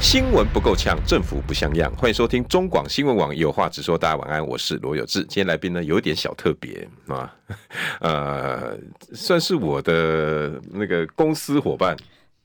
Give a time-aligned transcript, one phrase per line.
[0.00, 1.92] 新闻不够呛，政府不像样。
[1.94, 3.98] 欢迎收听中广新闻网有话直说。
[3.98, 5.20] 大家晚安，我是罗有志。
[5.20, 7.30] 今天来宾呢有点小特别啊，
[8.00, 8.78] 呃，
[9.12, 11.94] 算是我的那个公司伙伴，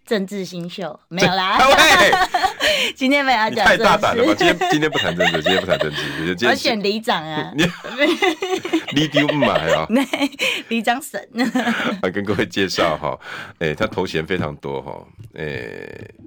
[0.06, 1.58] 政治新秀没有啦。
[2.94, 4.36] 今天没有讲太大胆了吧？
[4.38, 6.48] 今天今天不谈政治，今天不谈政治。
[6.48, 7.54] 我选里长啊，
[8.92, 9.88] 里丢嘛呀？
[10.68, 11.20] 里长省。
[12.02, 13.18] 来跟各位介绍哈，
[13.60, 15.50] 哎，他头衔非常多哈，哎，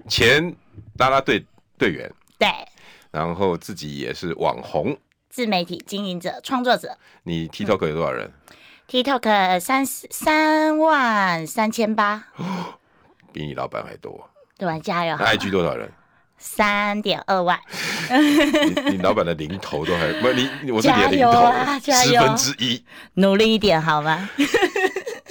[0.08, 0.52] 前。
[0.98, 1.44] 啦啦队
[1.76, 2.48] 队员，对，
[3.10, 4.96] 然后自己也是网红、
[5.28, 6.96] 自媒体经营者、创作者。
[7.22, 8.30] 你 TikTok 有多少人？
[8.50, 8.56] 嗯、
[8.88, 12.24] TikTok 三三万三千八，
[13.32, 14.28] 比你老板还多。
[14.56, 15.16] 对，加油。
[15.16, 15.90] IG 多少人？
[16.40, 17.58] 三点二万。
[18.10, 20.28] 你你老板的零头都还不？
[20.62, 22.84] 你我是你的零头， 啊、十分之一。
[23.14, 24.30] 努力一点好吗？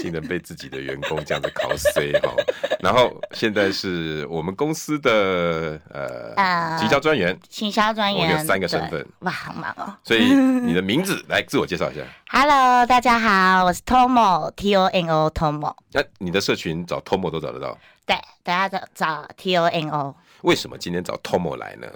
[0.08, 2.34] 竟然被自己的员工这样子考 C 哈，
[2.80, 9.94] 然后现在是我们公司的呃行销专员，行销专员，我有三个身份，哇，好忙哦。
[10.06, 12.02] 所以你的名字来自我介绍一下。
[12.32, 15.76] Hello，大家好，我是 Tomo，T O N O Tomo。
[15.92, 17.78] 那你的社群找 Tomo 都找得到？
[18.06, 20.16] 对，大家找找 T O N O。
[20.44, 21.88] 为什么今天找 Tomo 来呢？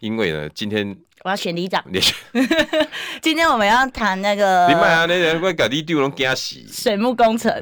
[0.00, 1.84] 因为呢，今天我要选里长。
[3.20, 4.66] 今天我们要谈那个。
[4.68, 6.66] 你买啊，那人会搞地丢龙加洗。
[6.72, 7.52] 水木工程。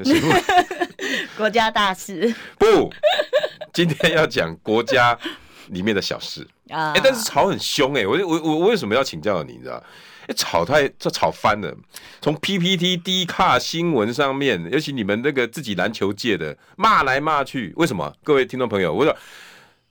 [1.37, 2.33] 国家大事。
[2.57, 2.93] 不，
[3.73, 5.19] 今天要讲国家
[5.69, 6.93] 里面的小事 啊。
[6.95, 9.55] 哎，但是吵很凶哎，我我我为什么要请教你？
[9.55, 9.83] 你知道？
[10.29, 11.75] 哎，吵太这吵翻了。
[12.21, 18.15] 从 PPT、D 卡新闻上面，尤其你们那个自己篮球界的骂来骂去，为什么？
[18.23, 19.17] 各位听众朋友，我说。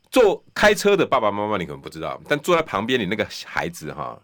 [0.10, 4.18] 坐开车的爸爸妈妈，你可能不知道，但坐在旁边你那个孩子哈，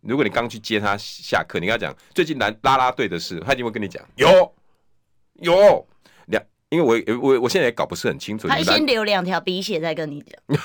[0.00, 4.54] 如果你刚去接他下课，你跟他讲最近来拉拉队的事，他一定会跟你讲有
[5.34, 5.86] 有
[6.26, 10.60] 两，因为我我我现在也搞不是很清楚，他先流两条鼻血再跟你讲。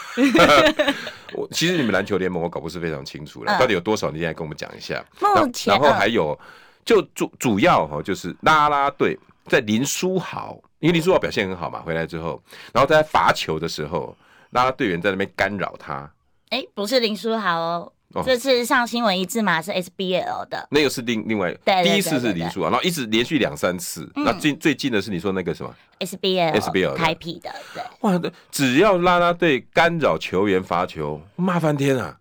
[1.33, 4.09] 我其实你们篮球联盟我搞不是非常清楚了，嗯、到底有多少？
[4.09, 5.05] 你现在跟我们讲一下。
[5.19, 6.37] 目前然后还有
[6.83, 9.17] 就主主要哈，就是拉拉队
[9.47, 12.41] 在林书豪，因为林书豪表现很好嘛，回来之后，
[12.73, 14.15] 然后在罚球的时候。
[14.55, 16.09] 拉拉队员在那边干扰他，
[16.49, 18.23] 哎、欸，不是林书豪哦，哦。
[18.25, 28.17] 这次上新闻一字马是 SBL 的，那个是另另外，第一次是林书豪，然后一直连续两三次，那、嗯、最最近的是你说那个什么？SBL SBL 台皮的，对，哇，
[28.49, 32.17] 只要拉拉队干扰球员罚球，骂翻天啊！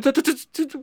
[0.00, 0.80] 这这这这这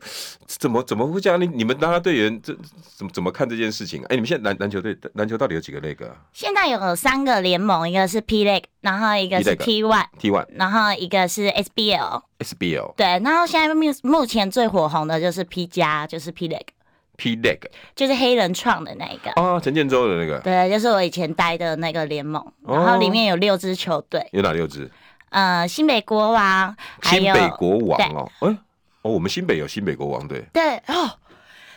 [0.48, 1.40] 怎么怎么会这样？
[1.40, 2.52] 你你们拉拉队员这
[2.98, 4.02] 怎么怎么看这件事情？
[4.06, 6.16] 哎，你们现在篮篮球队篮球到底有几个 league 啊？
[6.34, 12.96] 现在有三个联盟，一个是 P League，然后一个是 T One T One，然后一个是 SBL SBL。
[12.96, 16.70] 对，然后现在目目前最火红的就是 P 加，就是 P League
[17.16, 20.40] P League 就是黑人创的那一个哦，陈建州的那个。
[20.40, 24.28] 对，就是我以前待的那个联盟，然后里面有六支球队。
[24.32, 24.90] 有哪六支？
[25.30, 28.58] 呃，新北国王，新北国王哦，哎。
[29.04, 30.44] 哦，我们新北有新北国王队。
[30.52, 31.12] 对哦，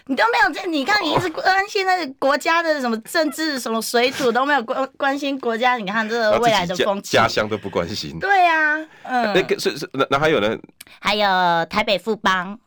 [0.06, 8.16] 你都没有这，你看你一直关心那个国家的什么政治、什么水土都没有关关心国家，你看这个未来的风气，家乡都不关心。
[8.20, 10.56] 对呀、啊，嗯，那个是是那那还有呢？
[11.00, 11.28] 还有
[11.66, 12.58] 台北富邦。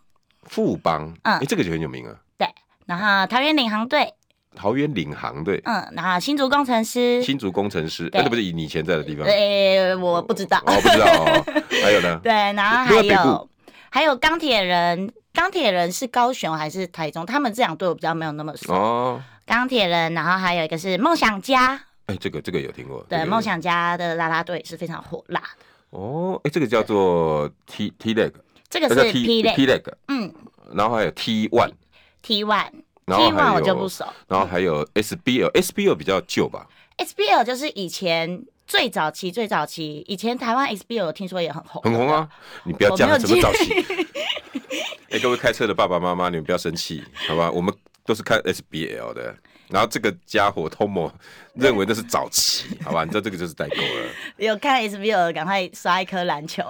[0.44, 2.14] 富邦，嗯，哎，这个就很有名啊。
[2.38, 2.46] 对，
[2.86, 4.14] 然后桃园领航队。
[4.56, 5.62] 桃园领航队。
[5.64, 7.24] 嗯，然后新竹工程师。
[7.24, 9.26] 新竹工程师，那不是你以前在的地方？
[9.26, 10.58] 对，我不知道。
[10.66, 11.46] 哦，不知道哦。
[11.82, 12.20] 还有呢？
[12.22, 13.50] 对，然后还有。
[13.92, 17.26] 还有钢铁人，钢铁人是高雄还是台中？
[17.26, 18.74] 他们这两队我比较没有那么熟。
[18.74, 21.74] 哦，钢铁人，然后还有一个是梦想家。
[22.06, 23.04] 哎、欸，这个这个有听过。
[23.10, 25.66] 对，梦想家的啦啦队是非常火辣的。
[25.92, 28.32] 哦，哎、欸，这个叫做 T T leg，
[28.70, 30.34] 这个是 P leg，P leg，嗯，
[30.74, 34.06] 然后还有 T one，T one，T one 我就不熟。
[34.28, 36.68] 然后还有 SBL，SBL 比较旧吧
[36.98, 38.44] ？SBL 就是以前。
[38.70, 42.30] 最早期，最早期，以前台湾 SBL 听说也很红，很红啊！
[42.64, 43.74] 你不要讲什么早期。
[45.10, 47.50] 哎、欸，各位开车的爸爸妈妈，你们不要生气，好吧？
[47.50, 47.74] 我们
[48.06, 49.36] 都是看 SBL 的。
[49.70, 51.12] 然后这个家伙 Tomo
[51.56, 53.04] 认为那是早期，好吧？
[53.04, 54.08] 你知道这个就是代沟了。
[54.38, 56.62] 有看 SBL，赶快刷一颗篮球。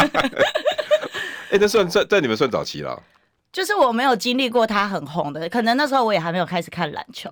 [0.00, 3.02] 哎、欸，那算算在你们算早期了。
[3.52, 7.30] 就是我没有经历过他很红的，可能那时候我也还没有开始看篮球。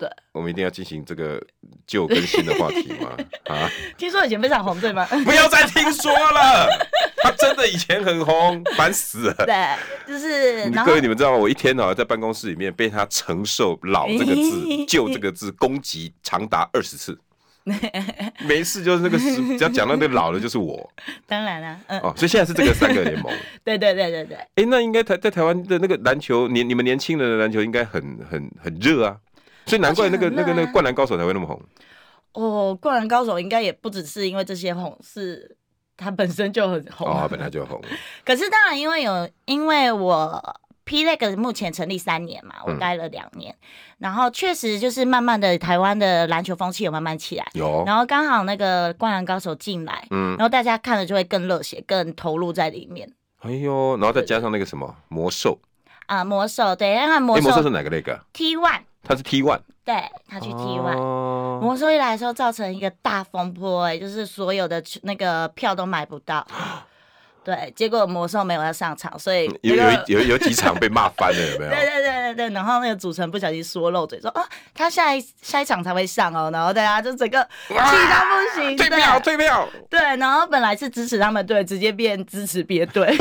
[0.00, 1.38] 对，我们一定要进行这个
[1.86, 3.14] 旧跟新的话题吗？
[3.54, 3.68] 啊，
[3.98, 5.04] 听说以前非常红，对吗？
[5.26, 6.66] 不要再听说了，
[7.22, 9.34] 他真的以前很红，烦死了。
[9.44, 9.76] 对，
[10.08, 11.36] 就是各位你们知道吗？
[11.36, 17.18] 我一天啊在办公室里面被他承受“老”这个字、 旧这个字攻击长达二十次。
[18.46, 20.90] 没事，就是那个只要讲到那个老的，就是我。
[21.26, 23.30] 当然了，嗯，哦，所以现在是这个三个联盟。
[23.62, 24.36] 对对对对对。
[24.54, 29.14] 哎，那应该台在台湾的那个篮球年，你们年轻人的篮球应该很很很热啊。
[29.70, 31.60] 所以难怪那个那个那个灌篮高手才会那么红。
[32.32, 35.56] 哦，灌篮高手应该也不只是因为这些红，是
[35.96, 37.06] 他本身就很红。
[37.08, 37.80] 哦，本来就红。
[38.24, 43.66] 可是当然，因为有因为我 P-League 目前成立三年嘛，我待了两年，嗯、
[43.98, 47.46] 然后确实就是慢慢的台湾的篮球风气有慢慢起来。
[47.54, 47.82] 有。
[47.84, 53.12] 然后刚好那个灌篮高手进来，嗯，然后大家看了就会更热血，更投入在里面。
[53.40, 55.58] 哎呦，然后再加上那个什么魔兽
[56.06, 58.82] 啊，魔兽对，因为魔兽、欸、魔兽是哪个那个？T One。
[59.02, 59.94] 他是 T one，对，
[60.28, 66.46] 他去 T one，魔兽一来的时候造成一个大风波，哎，就是所有的那个票都买不到，
[67.42, 71.70] 对，结果魔兽没有要上场，所以有有有有几场被骂翻了，有没有？
[71.72, 83.16] 对对对对对，然后那个主持人不小心说漏嘴说啊，他下一下一场才会上哦，然后大家就整个气到不行，退票退票，对，然后本来是支持他们队，直接变支持别队。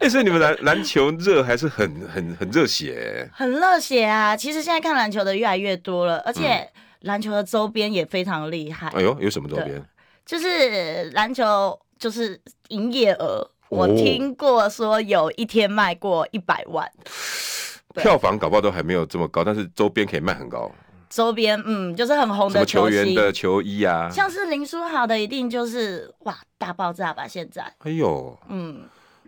[0.00, 4.36] 欸、 所以你们篮篮球热还是很很很热血、欸，很热血啊！
[4.36, 6.68] 其实现在看篮球的越来越多了，而且
[7.00, 8.88] 篮球的周边也非常厉害。
[8.94, 9.82] 哎呦，有什么周边？
[10.24, 16.90] 就是篮球，就是营业额，我听过说有一天卖过一百万。
[17.96, 20.70] 票房搞不好都还没有这么高，但是周边可以卖很高。
[21.08, 27.28] 周边，嗯，就是很红的球，球员的球衣啊，像是林书豪的，一定就是哇大爆炸吧？
[27.28, 28.80] 现在，哎呦，嗯。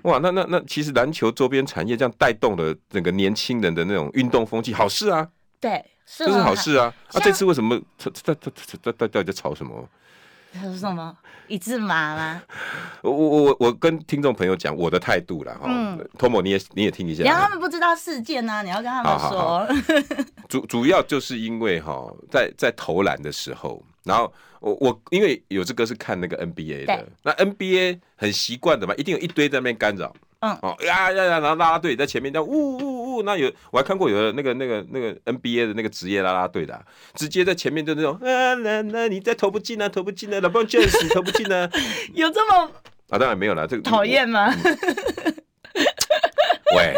[0.06, 5.28] 哇，那那那其实篮球周边产业这样带动了整个年轻人的那种运动风气，好事啊！
[5.60, 6.94] 对，是这是好事啊！
[7.12, 8.50] 啊，这次为什么他他他
[8.82, 9.88] 他他到底在吵什么？
[10.54, 11.16] 他说什么？
[11.48, 12.42] 一字马吗？
[13.02, 15.66] 我我我我跟听众朋友讲我的态度了哈。
[15.66, 16.08] 嗯。
[16.18, 17.22] 托莫你也你也听一下。
[17.24, 19.66] 然后他们不知道事件呢，你要跟他们说。
[20.48, 24.32] 主主要就是因为哈，在在投篮的时候，然后。
[24.58, 36.82] 我我因为有这个是看那个 NBA 的，那 NBA 很习惯的嘛，一定有一堆在那边干扰，嗯，哦呀呀呀，然后啦啦队在前面这样呜呜呜，那有我还看过有的那个那个那个 NBA 的那个职业啦啦队的、啊，
[37.14, 41.70] 直接在前面就那种啊，那那你再投不进啊，投不进啊，LeBron James 投不进啊，
[42.14, 42.72] 有这么
[43.10, 43.18] 啊？
[43.18, 44.52] 当然没有了，这个讨厌吗？
[46.74, 46.94] 喂。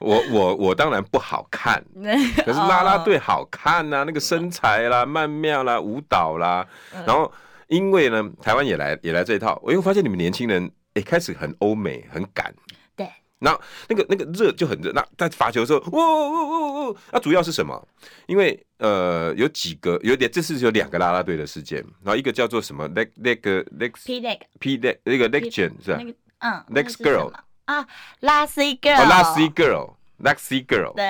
[0.00, 1.84] 我我我当然不好看，
[2.44, 6.66] 可是啦啦队好看呐、啊，那个身材啦、曼妙啦、舞蹈啦，
[7.06, 7.30] 然后
[7.66, 12.54] 因为呢，台湾也来也来这一套，我又发现你们年轻人哎开始很欧美很赶，
[12.96, 13.08] 对，
[13.40, 17.88] 然后那个那个热就很热，那在罚球的时候，呜呜呜呜，那主要是什么？
[18.26, 23.40] 因为呃有几个有点这次有两个啦啦队的事件，然后一个叫做什么 leg leg
[23.78, 26.00] leg p leg p leg 那个 legend 是吧？
[26.38, 27.32] 嗯，next girl。
[27.68, 27.86] 啊
[28.22, 31.04] ，Lassie Girl，Lassie Girl，Lassie Girl，对。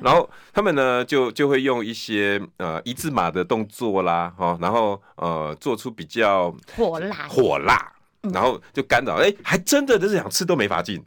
[0.00, 7.92] 然后他们呢，就就会用一些呃一字马的动作啦，哈，然后呃做出比较火辣火辣，
[8.32, 11.00] 然后就干扰，哎、欸，还真的这两次都没法进，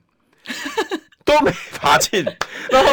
[1.26, 2.24] 都没法进。
[2.70, 2.90] 然后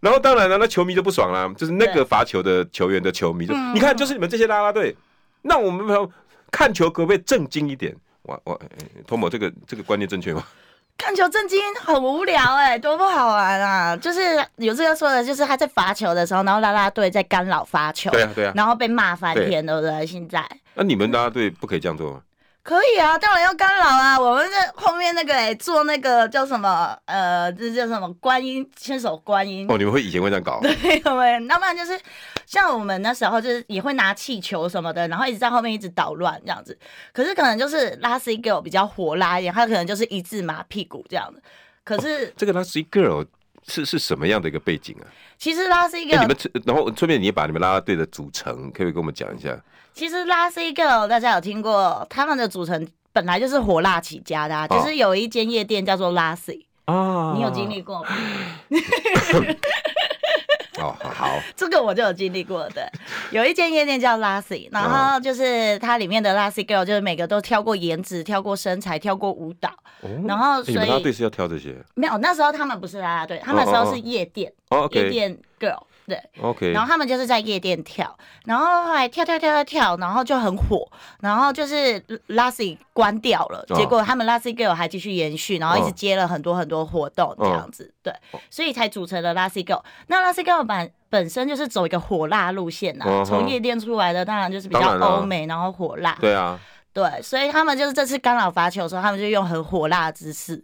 [0.00, 4.96] 然后当然了，那球迷就不爽了，就是那个罚球的球员的球迷就，你看，就是你们这些啦啦队，
[5.42, 6.08] 那我们
[6.50, 7.94] 看球可不可以正经一点？
[8.22, 8.58] 我我
[9.06, 10.42] 托某这个这个观念正确吗？
[10.96, 13.96] 看球震惊很无聊哎、欸，多不好玩啊！
[13.96, 14.20] 就是
[14.56, 20.06] 有这个说的，就是他在罚球的时候，然后啦啦队在干扰罚球，对啊对啊，然后被骂翻天，对不对？
[20.06, 22.20] 现在那、啊、你们啦啦队不可以这样做吗？
[22.64, 24.18] 可以啊，当然要干扰啊！
[24.18, 30.60] 我们在后面那个哎、欸，做那个叫什么呃，这叫什么观音牵手观音哦，你们会以前会这样搞？
[30.64, 32.00] 对，我们要不然就是
[32.46, 36.76] 像我们那时候就是也会拿气球什么的，然后一直在后面一直捣乱这样子。
[37.12, 41.42] 可是可能就是 Lassie Girl 比较火辣一点，他可能就是一字马屁股这样子。
[41.84, 43.26] 可是、哦、这个 Lassie Girl
[43.68, 45.04] 是是什么样的一个背景啊？
[45.36, 49.54] 其实 Lassie Girl，、欸、你们然后顺便你也把你们拉拉队的组成可以跟我们讲一下。
[49.94, 58.08] 其实 Lassie Girl 大家有听过，他们的组成本来就是火辣起家的，啊，哦、就是有一间夜店叫做 Lassie 哦，你有经历过吗？
[60.82, 62.90] 哦，好， 这个我就有经历过的。
[63.30, 69.68] 有一间夜店叫 Lassie，然后就是它里面的 Lassie Girl 就是每个都挑过颜值，挑过身材，挑过舞蹈，
[70.00, 71.76] 哦、然后所以啦啦队是要挑这些？
[71.94, 75.78] 没有，那时候他们不是啦啦队，他们那时候是夜店，哦夜店 Girl。
[76.06, 80.86] 对，OK，然后他们就是在夜店跳，然后后来跳跳跳跳跳，然后就很火，
[81.20, 88.12] 然后就是 Lassie 关掉了，哦、结果他们 Lassie Girl 还继续延续，然后一直接了很多很多活动这样子，哦、对，
[88.50, 89.82] 所以才组成了 Lassie Girl。
[90.08, 96.16] 那 Lassie Girl 本本身就是走一个火辣路线呐，从夜店出来的当然就是比较欧美，然后火辣。
[96.20, 96.60] 对啊，
[96.92, 100.62] 对，所以他们就是这次干扰罚球的时候，他们就用很火辣的姿势。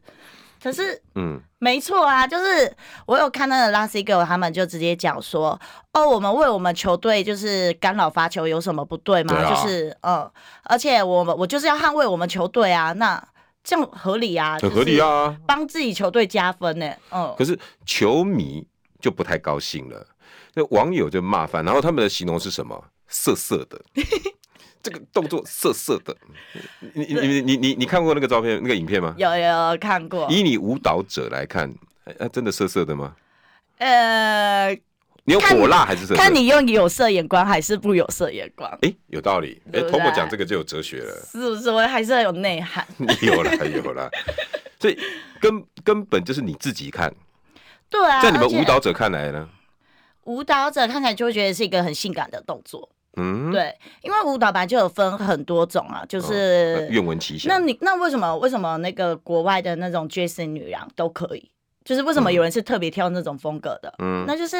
[0.62, 2.74] 可是，嗯，没错啊，就是
[3.06, 5.58] 我有看那个 Lassie Girl，他们就直接讲说，
[5.92, 9.34] 哦，我们为我们球队就是干扰罚球有什么不对吗？
[9.34, 10.30] 对啊、就是，嗯，
[10.64, 13.22] 而且我们我就是要捍卫我们球队啊，那
[13.64, 17.34] 这样合理啊，很合理啊，帮自己球队加分呢，嗯。
[17.38, 18.66] 可是球迷
[19.00, 20.06] 就不太高兴了，
[20.54, 22.84] 那网友就骂翻，然后他们的形容是什么？
[23.08, 23.80] 色色的。
[24.82, 26.16] 这个动作涩涩的，
[26.94, 29.14] 你你你你你你看过那个照片那个影片吗？
[29.18, 30.26] 有有看过。
[30.30, 31.72] 以你舞蹈者来看，
[32.18, 33.14] 哎，真的涩涩的吗？
[33.78, 34.70] 呃，
[35.24, 36.16] 你用火辣还是色色？
[36.16, 38.70] 看你用有色眼光还是不有色眼光？
[38.82, 39.60] 哎，有道理。
[39.72, 41.70] 哎，通过讲这个就有哲学了，是不是？
[41.70, 42.86] 我还是很有内涵。
[43.22, 44.10] 有了有了，
[44.78, 44.98] 所以
[45.40, 47.14] 根根本就是你自己看。
[47.90, 49.48] 对啊，在你们舞蹈者看来呢？
[50.24, 52.88] 舞蹈者看起来就会觉得是一个很性感的动作。
[53.16, 57.52] 嗯，对，因为舞蹈本来就有分很多种啊，就是愿闻其详。
[57.52, 61.50] 那你那为什么为什么那个国外的那种爵士女郎都可以？
[61.82, 63.92] 就是为什么有人是特别挑那种风格的？
[64.00, 64.56] 嗯，那就是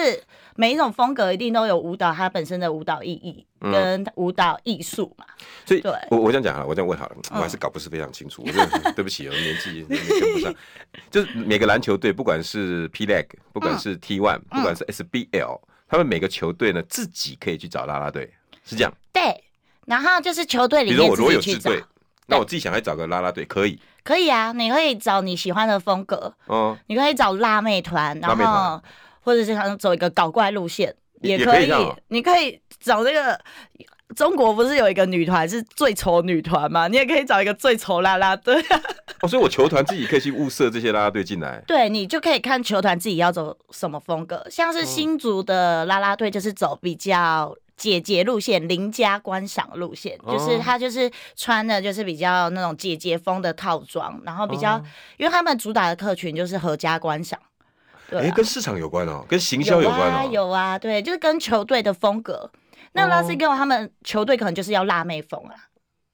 [0.56, 5.26] 每一种风格一定都有舞蹈它本身的舞蹈意义跟舞蹈艺术嘛。
[5.66, 8.42] 所以，对，我我这样讲好了，我这样问好了，我还是搞不是非常清楚。
[8.44, 10.52] 我对不起，我年纪跟不上。
[11.10, 18.32] 就是每个篮球队，不管是 P League，不管是 T One，不管是 SBL，他们每个球队呢自己可以去找啦啦队。
[18.70, 19.44] 是这样，对，
[19.86, 21.70] 然后就是球队里面自己去找。
[22.26, 28.80] 那我自己想来找个拉拉队，可以，可以啊，你可以找你喜欢的风格，嗯，你可以找辣妹团，然后
[29.22, 31.68] 或者是想走一个搞怪路线也可以，
[32.06, 33.36] 你可以找那个
[34.14, 36.86] 中国不是有一个女团是最丑女团吗？
[36.86, 38.64] 你也可以找一个最丑拉拉队。
[39.22, 41.60] 哦，所以我球团自己可以去物色这些拉拉队进来。
[41.66, 47.52] 对，你就可以看球团自己要走什么风格，像是新竹的拉拉队就是走比较。
[47.80, 54.76] 姐姐路线，邻家观赏路线，就是她就是穿的，就是比较那种姐姐风的套装，然后比较，
[55.16, 57.40] 因为他们主打的客群就是合家观赏。
[58.10, 60.28] 对、啊，跟市场有关哦，跟行销有关哦。
[60.30, 62.50] 有啊，对，就是跟球队的风格。
[62.92, 65.54] 那 Lassie Girl 他们球队可能就是要辣妹风啊。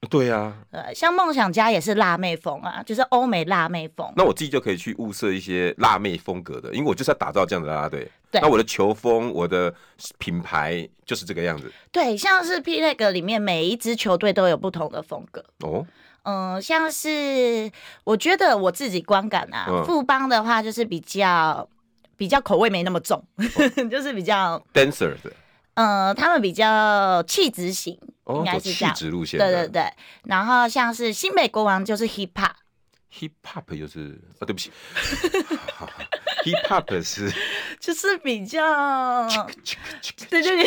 [0.09, 4.09] 对呀，呃，像梦想家也是辣妹风啊，就是欧美辣妹风。
[4.15, 8.09] 那我自己就可以去物色一些辣妹风格的，因为我就是要打造这样的啦啦队。
[8.31, 9.75] 对，那我的球风，我的
[10.19, 11.73] 品牌就是这个样子。
[11.93, 15.45] 对，像是 P League 里面每一支球队都有不同的风格。
[15.61, 15.87] 哦，
[16.25, 17.71] 嗯，像是
[18.05, 21.69] 我觉得我自己观感啊，嗯、富邦的话就是比较
[22.17, 23.45] 比较口味没那么重，哦、
[23.91, 25.33] 就是比较 dancer 的。
[25.75, 27.99] 嗯，他们比较气质型。
[28.29, 29.85] 应该是这样，路线对对对，
[30.25, 34.73] 然后像是新北国王就是 hip hop，hip hop 又是啊，对不起
[36.47, 37.31] ，hip hop 是
[37.81, 38.63] 就是比较，
[40.31, 40.65] 对对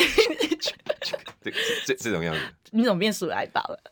[1.42, 1.52] 对，这
[1.86, 3.80] 这这种样子，你怎么变鼠来宝了？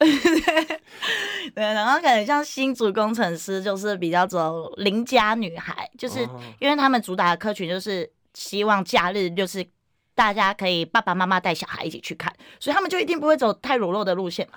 [1.55, 6.19] 对，然后可能像新竹工程师就是比较走邻家女孩，就是
[6.59, 9.65] 因为他们主打的客群就是希望假日就是。
[10.17, 14.47] 大家可以爸爸妈妈带小孩一起去看，所以他们就一定不会走太裸露的路线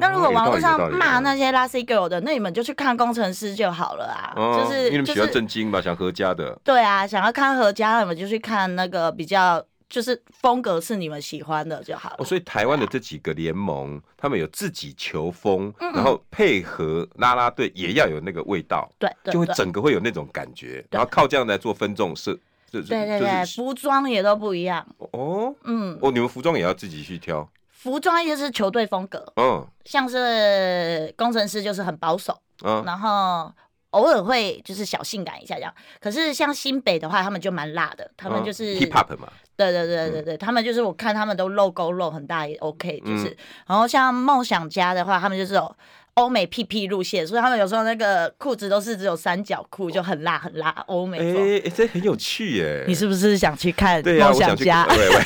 [0.00, 4.32] 那如果网络上骂那些 Lassie Girl 的，那你们就去看工程师就好了啊。
[4.34, 6.58] 哦、就是因为你们喜欢正经嘛，就是、想合家的。
[6.64, 12.16] 对啊，想要看合家，你们就去看那个比较就是风格是你们喜欢的就好了。
[12.20, 22.40] 哦，所以台湾的这几个联盟，他们有自己球风，嗯、然后配合拉拉队也要有那个味道，对，就会整个会有那种感觉，然后靠这样来做分众是。
[22.82, 25.54] 对对对，服装也都不一样哦。
[25.64, 27.48] 嗯，哦，你们服装也要自己去挑。
[27.70, 33.52] 服装就是球队风格，嗯，像是工程师就是很保守，嗯，然后
[33.90, 35.74] 偶尔会就是小性感一下这样。
[36.00, 39.28] 可是像新北的话，他们就蛮辣的，他们就是 hip hop 嘛。
[39.56, 43.36] 对对对对对，他们就是我看他们都露沟露很大也 OK，就是。
[43.66, 45.76] 然后像梦想家的话，他们就是有。
[46.14, 50.70] 欧美屁屁路线，所以他们有时候那个裤子都是只有三角裤，就很辣很辣。
[50.86, 52.84] 欧美风，哎，这很有趣耶！
[52.86, 54.86] 你是不是想去看梦想家？
[54.94, 55.20] 对，我，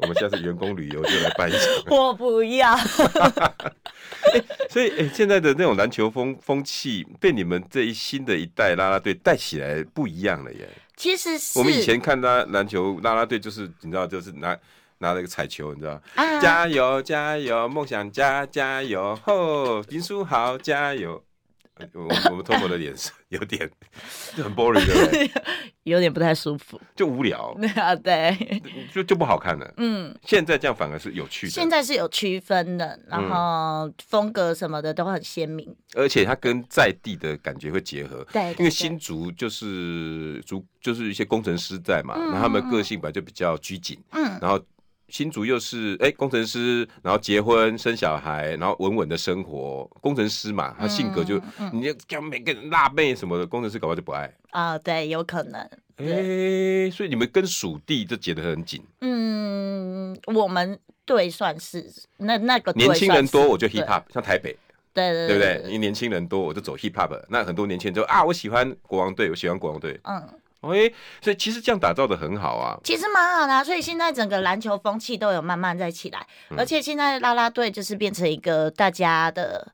[0.02, 1.60] 我们下次员工旅游就来办一场。
[1.88, 2.76] 我不要。
[4.68, 10.68] 所以，哎，现在的那种篮球风风气被你们这一新的一代啦啦队带起来不一样了耶。
[10.96, 14.58] 其实是我们以前看他篮球啦啦队，就是你知道，就是拿。
[15.02, 16.40] 拿了一个彩球，你知道吗？
[16.40, 19.14] 加油加油，梦想家加油！
[19.16, 21.22] 吼，林书豪加油！
[21.94, 23.68] 我我们 Tomo 的脸色有点
[24.36, 25.42] 很 boring 的，
[25.82, 29.74] 有点不太舒服，就无聊对啊， 对，就就不好看了。
[29.78, 38.24] 嗯，现在这样反而是有趣的，现在是有区分的，然后风格什么的都很鲜明，而且它跟在地的感觉会结合。
[38.32, 44.62] 对，因为新竹就是竹，就是一些工程师在嘛，然后他们个性本来就比较拘谨，嗯，然后。
[45.12, 49.84] 新竹又是哎、欸，工程师，然后结婚生小孩，然后稳稳的生活。
[50.00, 51.38] 工程师嘛，他性格就，
[51.70, 54.78] 你要叫每个人辣妹什么的，工程师搞不好就不爱啊。
[54.78, 55.60] 对，有可能。
[55.96, 58.82] 哎、欸，所以你们跟属地就结得很紧。
[59.02, 64.56] 嗯，我们对算是那那个年轻人多，我就 hip hop，像台北，
[64.94, 65.62] 对对对，对不对？
[65.66, 67.22] 因为年轻人多，我就走 hip hop。
[67.28, 70.00] 那很多年轻人就啊，我喜欢国王队，我喜欢国王队。
[70.04, 70.26] 嗯。
[70.62, 73.64] 哎，所以其实这样打造的很好啊，其实蛮好的啊。
[73.64, 79.72] 所以现在整个篮球风气都有慢慢在起来，嗯、而且现在啦啦队就是变成一个大家的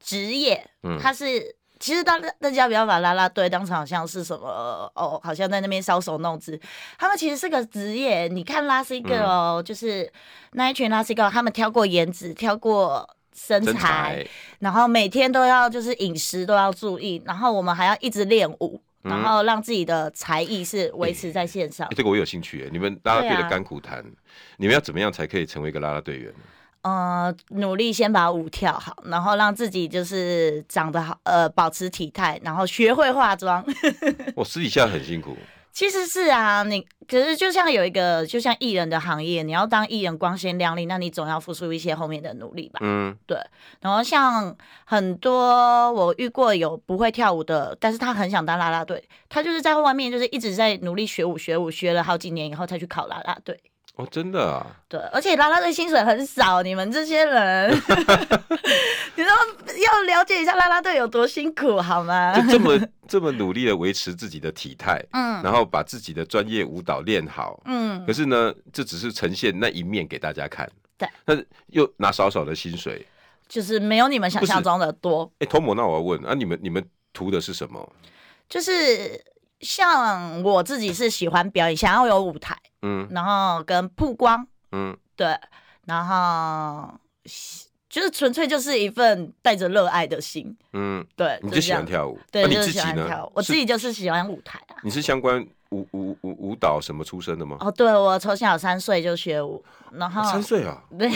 [0.00, 0.66] 职业。
[0.82, 6.58] 嗯，他是其实大大家不要把啦啦队当成好像是什么哦，好像在那边搔首弄姿。
[6.98, 8.26] 他们其实是个职业。
[8.28, 10.10] 你看 Lassie Girl，就是
[10.52, 14.26] 那一群 Lassie Girl，他们挑过颜值，挑过身材，身材
[14.60, 18.80] 然后每天都要就是饮食都要注意，然后我们还要一直练舞。
[19.08, 21.88] 然后让自己的才艺是维持在线上。
[21.96, 22.68] 这个我有兴趣。
[22.72, 24.04] 你们拉拉队的甘苦谈，
[24.56, 26.32] 你们要怎么样才可以成为一个拉拉队员？
[26.82, 33.64] 呃，努力先把舞跳好，然后让自己就是长得好，呃，保持体态，然后学会化妆。
[34.36, 35.36] 我私底下很辛苦。
[35.76, 42.78] 其实是啊，你可是就像有一个，就像艺人的行业，你要当艺人光鲜亮丽，那你总要付出一些后面的努力吧。
[42.82, 43.38] 嗯，对。
[43.82, 44.56] 然后像
[44.86, 53.60] 很多我遇过有不会跳舞的，但是他很想当啦啦队，他就是在外面就是一直在努力学舞学舞，学了好几年以后才去考啦啦队。
[53.96, 54.66] 哦，真的啊？
[54.88, 57.70] 对，而且啦啦队薪水很少，你们这些人，
[59.16, 62.38] 你说要了解一下啦啦队有多辛苦好吗？
[62.38, 73.06] 就这么这么努力的维持自己的体态，嗯，然后把自己的专业舞蹈练好，嗯，可是呢，这只是呈现那一面给大家看，对，但是又拿少少的薪水，
[73.48, 75.32] 就是没有你们想象中的多。
[75.38, 77.90] 哎，Tomo，那我要问啊，你们你们图的是什么？
[78.46, 79.18] 就是。
[79.60, 85.34] 像我自己是喜欢表演，想要有舞台，嗯，然后跟曝光，嗯，对，
[85.86, 86.92] 然后
[87.88, 94.76] 就是纯粹就是一份带着热爱的心，嗯，对，你就喜欢跳舞，对，就是喜欢跳舞，我自己就是喜欢舞台啊。
[94.82, 97.56] 你是相关舞舞舞舞蹈什么出身的吗？
[97.60, 101.10] 哦，对，我从小三岁就学舞，然后三岁啊， 对，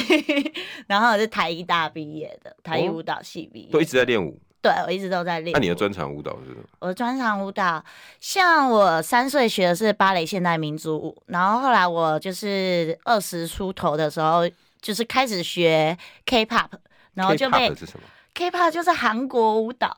[0.87, 4.41] 然后我是台艺大毕业的，台艺舞蹈系毕业，都一直在练舞。
[4.63, 5.53] 对，我一直都在练。
[5.53, 6.63] 那你的专长舞蹈是什么？
[6.81, 7.85] 我的专长舞蹈，
[8.21, 14.49] 像我三岁学的是芭蕾现代民族舞，然后后来我就是二十出头的时候，
[14.81, 15.97] 就是开始学
[16.27, 16.69] K-pop，
[17.15, 19.97] 然后就被 K-pop 是什么？K-pop 就是韩国舞蹈。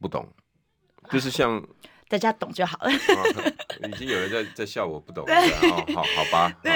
[0.00, 0.26] 不懂，
[1.10, 1.62] 就是像。
[2.08, 2.90] 大家懂就好了。
[3.88, 5.34] 已经有人在在笑我不懂了。
[5.34, 6.52] 哦，好好吧。
[6.62, 6.72] 对。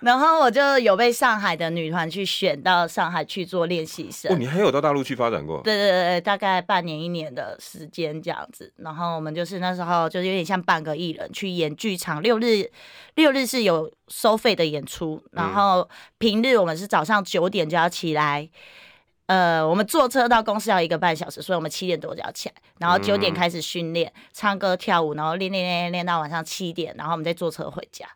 [0.00, 4.32] 然后我就有被上海的女团去选到上海去做练习生。
[4.32, 5.60] 哦，你还有到大陆去发展过？
[5.62, 8.72] 对对对，大概半年一年的时间这样子。
[8.76, 12.70] 然后我们就是那时候就是有点像半个艺人去演剧场，六日
[13.14, 18.50] 六日是有收费的演出，然后平日我们是早上九点就要起来。
[19.26, 28.06] 呃，我们坐车到公司要一个半小时，所以我们七点多就要起来，然后九点开始训练，嗯、唱歌跳舞，然后练练练练到晚上七点，然后我们再坐车回家。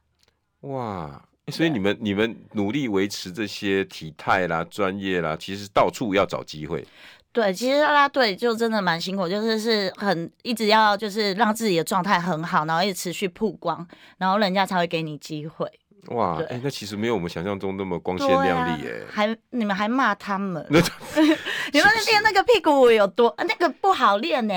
[0.62, 6.84] 哇，所以你们你们努力维持这些体态啦、专业啦，其实到处要找机会。
[7.32, 13.86] 对，其实啦啦队就真的蛮辛苦，就是是很一直要就是让自己的状态很好，然后一直持续曝光，
[14.18, 15.70] 然后人家才会给你机会。
[16.08, 24.54] 哇，哎，那其实没有我们想象中那么光鲜亮丽哎，还你们还骂他们， 你们练那个屁股有多那个不好练呢？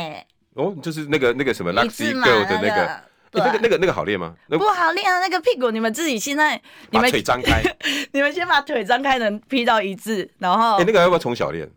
[0.56, 4.36] 哦，就是那个那个什么 Lassie Girl 的那个，那个那个那个好练吗？
[4.50, 6.60] 不好练啊，那个屁股你们自己现在
[6.90, 7.64] 你们腿张开，
[8.12, 11.70] 你们先把腿张开，能劈到一致，然后哎，那个要不要从小练？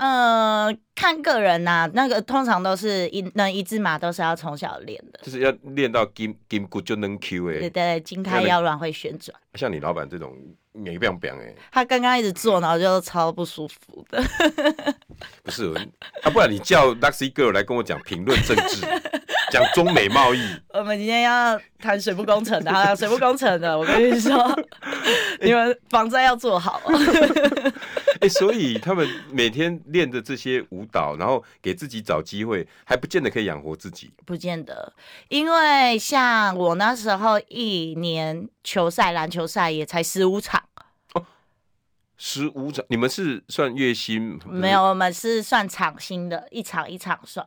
[0.00, 9.38] 呃，看个人呐、啊，那个通常都是一能一字马都是要从小练的，就是要练到筋筋骨就能 Q 哎，对对，筋开腰软会旋转。
[9.56, 10.34] 像你老板这种，
[10.72, 14.24] 没变变哎，他刚刚一直做，然后就超不舒服的。
[15.44, 15.70] 不是，
[16.22, 18.86] 啊，不然你叫 Lassie Girl 来跟我讲评论政治，
[19.52, 20.40] 讲中美贸易。
[20.68, 24.36] 我们今天要谈水部工程的，啊，水部工程的，我跟你说，
[25.42, 26.80] 你们防灾要做好。
[26.86, 34.12] 哎、欸，所以他们每天练的这些舞蹈，然后给自己找机会，还不见得可以养活自己。
[34.24, 34.92] 不见得，
[35.28, 40.62] 因为像我那时候一年球赛篮球赛也才十五场。
[42.22, 44.38] 十五场，你们是算月薪？
[44.46, 47.46] 没有，我们是算场薪的，一场一场算。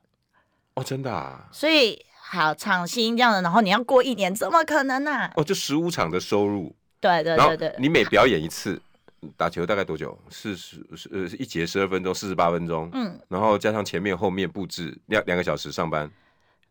[0.75, 1.47] 哦，真的啊。
[1.51, 5.31] 所以好场薪这样的，然后你要过一年，怎么可能呢、啊？
[5.35, 6.75] 哦，就十五场的收入。
[6.99, 7.75] 对对对对。
[7.77, 8.81] 你每表演一次，
[9.37, 10.17] 打球大概多久？
[10.29, 12.89] 四十呃一节十二分钟，四十八分钟。
[12.93, 13.19] 嗯。
[13.27, 16.09] 然后加上前面后面布置两两个小时上班。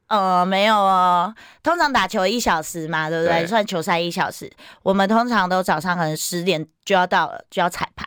[0.09, 3.41] 呃，没有哦，通常打球一小时嘛，对不对？
[3.43, 4.51] 对算球赛一小时，
[4.83, 8.07] 我们通常都早上可能十点就要到了，就要彩排。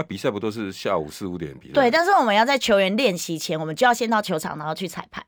[0.00, 1.74] 啊，啊比赛不都是下午四五点比赛？
[1.74, 5.22] 对，但是我们要在球员练习前，我们就要先到球场，然后去彩排。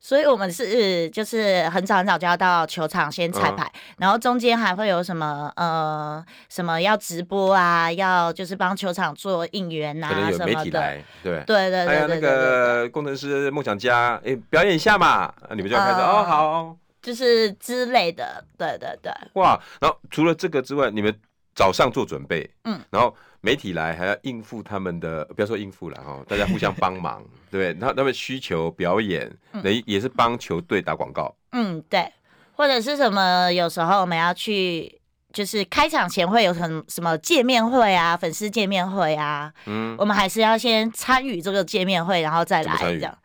[0.00, 19.10] 所以我们是就是很早很早就要到球场先彩排，嗯、然后中间还会有什么呃什么要直播啊，要就是帮球场做应援啊有媒体来对对对，还有那个工程师梦想家，哎，表演一下嘛，你们就要开始、呃、哦好，就是之类的，对对对。
[19.34, 21.18] 哇，然后除了这个之外，你们
[21.54, 23.16] 早上做准备，嗯，然后。
[23.44, 27.78] 媒体来还要应付他们的，不要说应付了哈， 大家互相帮忙，对不对？
[27.78, 29.30] 然后他们需求表演，
[29.62, 31.34] 等于也是帮球队打广告。
[31.52, 32.10] 嗯，对，
[32.54, 33.52] 或者是什么？
[33.52, 34.98] 有时候我们要去，
[35.30, 39.52] 就是开场前会有很什么见面会啊，粉丝见面会啊。
[39.66, 43.18] 嗯，我们还是要先参与这个见面会，然后再来这样，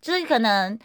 [0.00, 0.78] 就是可能。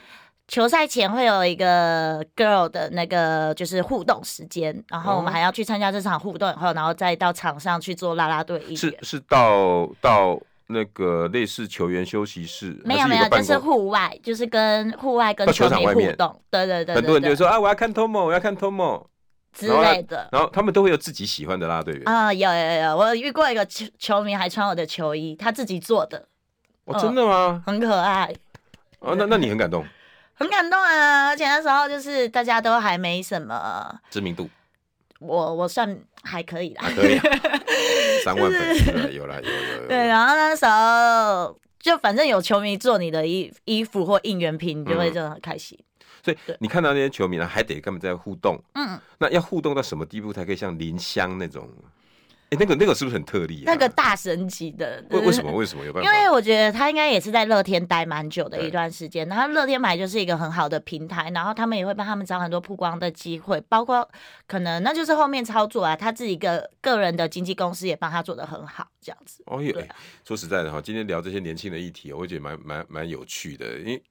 [0.52, 8.76] 球赛前会有一个 girl 的那个就是互动时间，然后我们还要去参加这场互动以后，然后再到场上去做啦啦队。
[8.76, 10.38] 是是到到
[10.68, 12.78] 那个类似球员休息室？
[12.84, 16.42] 没有没有，就是户外，就是跟户外跟球迷互动。
[16.50, 19.06] 对对对，很多人就说啊，我要看 Tomo，我要看 Tomo
[19.54, 20.28] 之类的。
[20.34, 26.28] 然后他们都会有自己喜欢的啦啦队员啊，有有有，我遇过一个球球迷还穿我的球衣，他自己做的。
[26.84, 27.64] 哦，真的吗？
[27.66, 28.36] 很可爱。
[29.00, 29.86] 哦，那那你很感动。
[30.42, 34.50] 很感动啊，而且那时候就是大家都还没什么知名度，
[35.20, 37.20] 我我算还可以啦，可以，
[38.26, 39.88] 三万粉丝了，有啦有有有。
[39.88, 45.78] 对，然后那时候就反正有球迷做你的衣衣服或应援品，你就会真的很开心。
[46.24, 51.68] 所以你看到那些球迷呢，还得跟他们在互动，嗯，那要互动到什么地步才可以像林湘那种？
[52.52, 53.64] 哎，那个那个是不是很特例？
[53.66, 56.10] 那个大神级的，为为什么为什么有办法？
[56.10, 64.06] 因为我觉得他应该也是在乐天待蛮久的一段时间，然后乐天本来就是一个很好的平台，然后他们也会帮他们找很多曝光的机会，包括
[64.48, 69.42] 可能那就是后面操作啊，他自己个个人的经纪公司也帮他做得很好，这样子。
[69.46, 69.90] 哦耶，
[70.26, 74.02] 说实在的哈，今天聊这些年轻的议题，我会觉得蛮蛮蛮有趣的，因为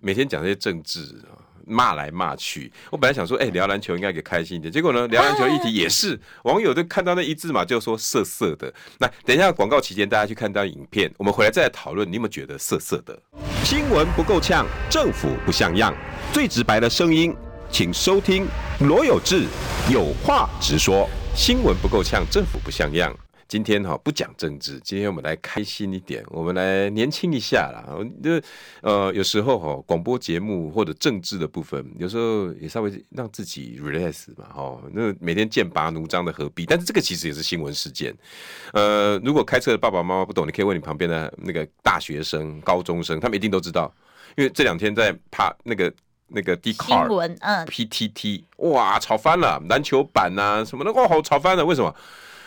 [0.00, 1.20] 每天讲这些政治
[1.66, 4.72] 骂来骂去，我本来想说，哎、欸，聊篮球应该给开心一点。
[4.72, 8.72] 结果呢，聊篮球议题也是 网友都看到那一字马就说色色的。
[8.98, 13.20] 那等一下广告期间，大家去看到影片，我们回来再来讨论，你有没有觉得色色的？
[13.64, 15.92] 新闻不够呛，政府不像样，
[16.32, 17.34] 最直白的声音，
[17.68, 18.46] 请收听
[18.80, 19.46] 罗有志
[19.90, 21.08] 有话直说。
[21.34, 23.12] 新闻不够呛，政府不像样。
[23.48, 27.86] 今天哈不讲政治，今天我们来开心一点，我们来年轻一下啦。
[28.22, 28.40] 就
[28.82, 34.80] 呃有时候哈广播节目或者政治的部分，有时候也稍微让自己 relax 嘛哈。
[34.92, 36.66] 那每天剑拔弩张的何必？
[36.66, 38.12] 但是这个其实也是新闻事件。
[38.72, 43.94] 呃，如果开车的爸爸妈妈不懂，你可以问你旁边的那个大学生、高中生，他们一定都知道。
[44.36, 45.92] 因为这两天在怕那个
[46.26, 47.06] 那个 D car
[47.40, 51.94] 嗯 PTT 哇炒翻了篮球版呐、啊、什么的哇好吵翻了，为什么？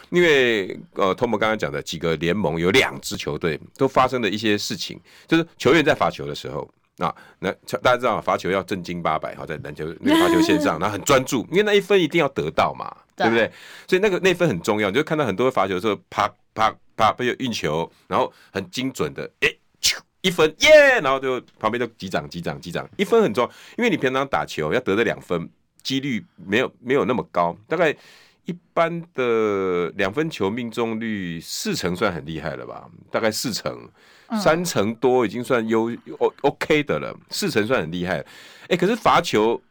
[0.10, 6.68] 因为呃，Tomo 刚刚讲的几个联盟有两支球队都发生了一些事情，就是球员在罚球的时候
[6.98, 13.52] 啊，那大家知道罚球要正经八百哈，在篮球那个罚球线上，然后很专注，因为那一分一定要得到嘛，对，对不对？
[13.88, 19.48] 所以那个那分很重要，你就看到很多罚球的时候，啪啪啪不就运球，然后很精准的，哎，
[20.22, 21.04] 一分耶，yeah!
[21.04, 25.50] 然后就旁边就击掌击掌击掌，一分很重要，因为你平常打球要得的两分
[25.84, 27.96] 几率没有没有那么高，大概。
[28.50, 32.90] 一般的两分球命中率四成算很厉害了吧？
[33.12, 33.88] 大概四成，
[34.42, 37.16] 三成多已经算优 O OK 的了。
[37.30, 38.18] 四成算很厉害。
[38.18, 38.26] 哎、
[38.70, 39.62] 欸，可是罚球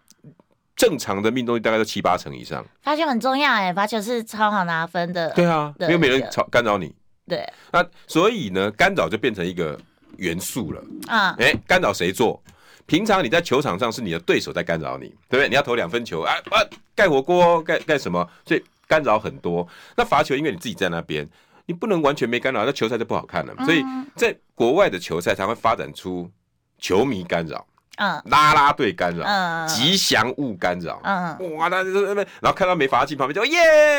[0.76, 2.64] 正常的命中率大概都七八成以上。
[2.80, 5.28] 罚球很重要哎、欸，罚球是超好拿分的。
[5.30, 6.94] 对啊，没有没人吵干扰你。
[7.26, 7.44] 对。
[7.72, 9.76] 那所以呢，干扰就变成一个
[10.18, 10.80] 元素了。
[11.08, 11.34] 啊。
[11.40, 12.40] 哎，干扰谁做？
[12.88, 15.48] 平常你在球场上是你的对手在干扰你，对不对？
[15.48, 16.64] 你要投两分球啊啊，
[16.96, 18.26] 盖火锅盖盖什么？
[18.46, 19.68] 所以干扰很多。
[19.94, 21.28] 那罚球因为你自己在那边，
[21.66, 23.54] 你不能完全没干扰，那球赛就不好看了。
[23.66, 23.84] 所以
[24.16, 26.30] 在国外的球赛才会发展出
[26.78, 27.66] 球迷干扰，
[27.98, 33.58] 嗯，拉拉队干扰，嗯，吉祥物干扰，嗯，哇，那那然后看到没罚进旁边就耶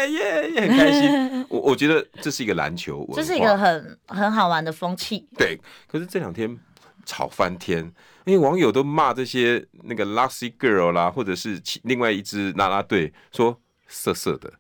[0.10, 1.46] 耶耶， 很开心。
[1.48, 5.28] 我我觉得这是一个篮球文化，这是一个很很好玩的风气。
[5.38, 6.58] 对，可是这两天
[7.06, 7.94] 吵翻天。
[8.30, 14.52] 因为网友都骂这些那个 Luxy Girl 啦，或者是另外一支啦啦队说色色的，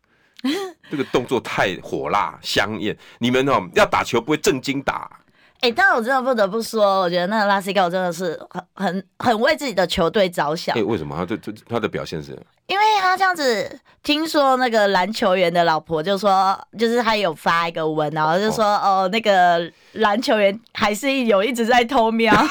[0.89, 5.19] 这个动作太火辣香艳，你们哦要打球不会正经打。
[5.62, 10.73] 哎、欸，但我真的不得不说，我觉得那个 Lascaux 真的是很很很为自己的球队着想。
[10.73, 12.32] 哎、欸，为什么他这这他的表现是？
[12.67, 22.34] 因为他这样子，听说那个篮球员的老婆就说，就是他有发一个文，然后就说哦，哦，那个篮球员还是有一直在偷瞄。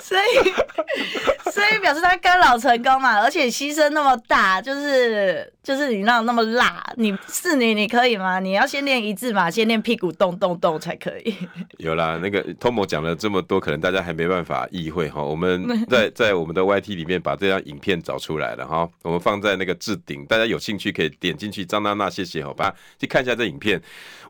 [0.00, 8.38] 所以，所以表示他干扰成功嘛，而且牺牲那么大，就是就是你那那么辣，你是你你可以吗？
[8.40, 11.34] 你要先练一字嘛，先练屁股动动动才可以。
[11.78, 15.22] 有啦，那个 Tomo 讲了这么多，可能大家还没办法意会哈。
[15.22, 21.64] 我们在在我们的 YT 里面把这张影片找出来了哈，我们放在那个置顶，大家有兴趣可以点进去。
[21.64, 23.80] 张娜娜，谢谢好吧，去看一下这影片。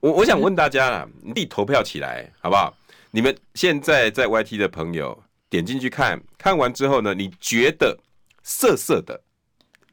[0.00, 2.74] 我我想问大家啦，你投票起来好不好？
[3.12, 5.22] 你们现在在 YT 的朋友。
[5.48, 7.98] 点进去看看完之后呢，你觉得
[8.42, 9.20] 色色的，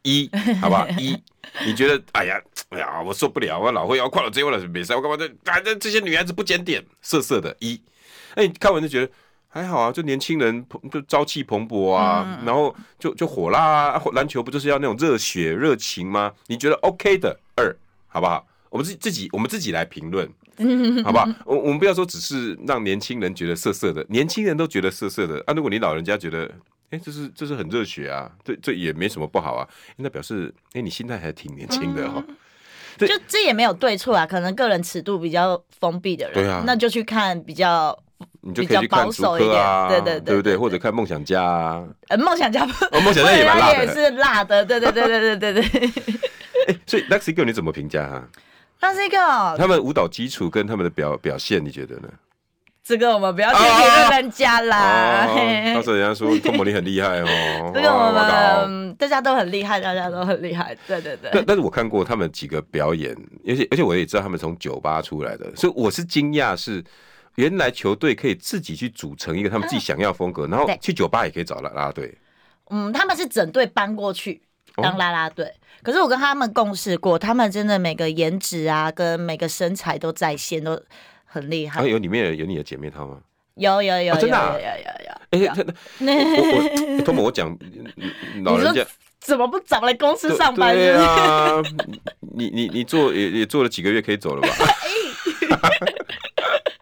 [0.02, 0.30] 一，
[0.62, 0.88] 好不好？
[1.00, 1.18] 一，
[1.66, 7.80] 你觉得哎呀，哎呀，我受不了，我老会要跨了这我了没事，我干嘛这反正这些女孩子不检点，色色的，一，
[8.36, 9.12] 哎，你看完就觉得
[9.48, 16.34] 还好啊，就年轻人就朝气蓬勃啊，然后就就火辣啊，篮球不就是要那种热血热情吗？
[16.48, 17.76] 你觉得 OK 的，二，
[18.08, 18.48] 好不好？
[18.70, 20.28] 我们自自己我们自己来评论。
[21.04, 21.28] 好不好？
[21.46, 25.54] 我我们不要说只是让年轻人觉得色色的，年轻人都觉得色色的啊。
[25.54, 26.46] 如果你老人家觉得，
[26.92, 29.68] 哎、欸，这是这是很热血啊，这这也没什么不好啊。
[29.98, 32.36] 那表示，哎、欸，你心态还挺年轻的哈、嗯。
[33.00, 37.98] 就这也没有对错啊，可能个人尺度比较封闭的人，对啊，那就去看比较，
[38.42, 40.56] 你就可以去看竹科啊，对对对，对不对？
[40.56, 45.90] 或者看梦想家啊，呃，梦想家，哦，梦想家 也蛮辣的，也是辣的，对对对对对对对。
[46.68, 48.30] 哎，所以 Lascaux 你怎么评价啊？
[48.84, 49.18] 那是一个
[49.58, 52.10] 他们舞蹈基础跟他们的表表现，你觉得呢？
[52.84, 55.26] 这个我们不要去评论人家啦。
[55.74, 57.72] 到时候人家说托姆尼很厉害哦。
[57.74, 58.12] 这个我
[58.68, 60.76] 们大家都很厉害，大家都很厉害。
[60.86, 61.32] 对对对。
[61.34, 63.16] 但但是我看过他们几个表演，
[63.48, 66.84] 而且而且我也知道他们从酒吧出来的，所以我是惊讶是
[67.36, 72.14] 原来球队可以自己去组成一个他们自己想要风格，然后去酒吧也可以找啦啦队。
[72.70, 74.42] 嗯，他们是整队搬过去。
[74.76, 80.82] 当啦啦队，可是我跟他们共事过，他们真的每个颜值啊，跟每个身材都在线，都
[81.26, 81.86] 很厉害。
[81.86, 83.20] 有里面有你的姐妹淘吗？
[83.56, 85.14] 有有有，真的有有有有。
[85.30, 85.38] 哎，
[86.02, 87.56] 我我托莫我讲，
[88.44, 88.84] 老人家
[89.20, 90.74] 怎么不早来公司上班？
[90.74, 91.62] 对啊，
[92.36, 94.50] 你你你做也也做了几个月，可以走了吧？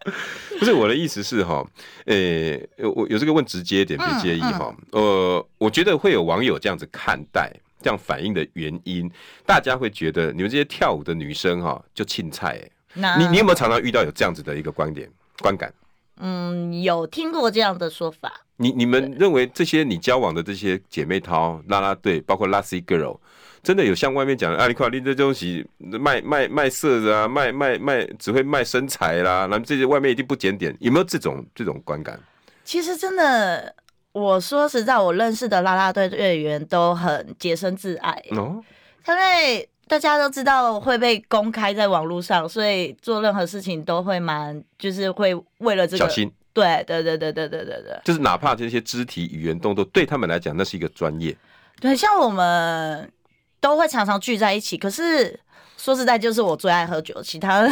[0.58, 1.62] 不是我的意思是哈，
[2.06, 2.58] 呃，
[2.94, 4.74] 我有这个问直接一点，别介意哈。
[4.92, 7.52] 呃，我觉得会有网友这样子看待。
[7.82, 9.10] 这样反应的原因，
[9.44, 15.72] 大家会觉得你们这些跳舞的女生哈就青菜哎，那你你有没有常常遇到有这样子的一个观点观感？
[16.18, 18.32] 嗯，有听过这样的说法。
[18.58, 23.18] 你你们认为这些你交往的这些姐妹淘拉拉队，包括 Lassie Girl，
[23.62, 24.68] 真的有像外面讲的啊？
[24.68, 32.20] 你看你这东西卖卖卖色子啊，卖卖卖只会卖身材啦，那这些外面一定不检点，有没有这种这种观感？
[32.64, 33.74] 其实真的。
[34.12, 46.30] 我说实在，我认识的啦啦队队员都很洁身自爱，因为大家都知道会被公开在网络上，所以做任何事情都会蛮，就是会为了这个小心。
[46.54, 51.34] 对对对对对对对对，就是哪怕这些肢体语言动作对他们来讲，那是一个专业。
[51.80, 53.10] 对，像我们
[53.58, 55.40] 都会常常聚在一起，可是
[55.82, 57.66] 说实在，就是我最爱喝酒，其他。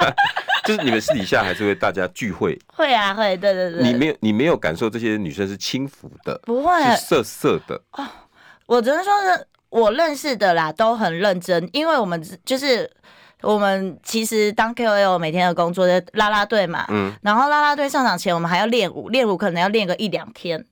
[0.64, 2.58] 就是你们私底下还是会大家聚会？
[2.74, 3.82] 会啊，会，对对对。
[3.82, 7.78] 你没有，你没有感受这些女生是轻浮的，不会，是色色的。
[7.92, 8.06] 哦，
[8.64, 12.90] 我只能说是我认识的啦，都很认真，因为我们就是
[13.42, 20.64] 我们其实当 KOL 每天的工作的拉拉队嘛，嗯，然后拉拉队上场前我们还要练舞，练舞可能要练个一两天，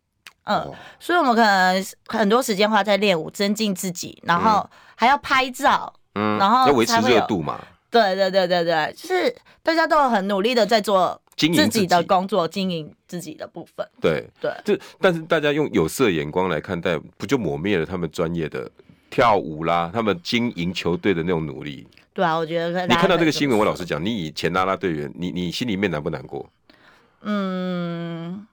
[0.45, 7.61] 嗯，哦、所以我们可能很多时间花在练舞，增进自己，然后还要拍照，嗯，然后要维持热度嘛。
[7.91, 13.85] 对对对对对，就是大家都很努力的在做自己的工作，经营自己的部分。
[14.01, 18.71] 对对，就但是大家用有色眼光来看待，不就抹灭了他们专业的
[19.11, 21.85] 跳舞啦，他们经营球队的那种努力？
[22.15, 26.49] 对啊，我觉得你看到这个新闻，我老实讲，你以前啦啦队员，你你心里面难不难过？
[27.23, 28.47] 嗯，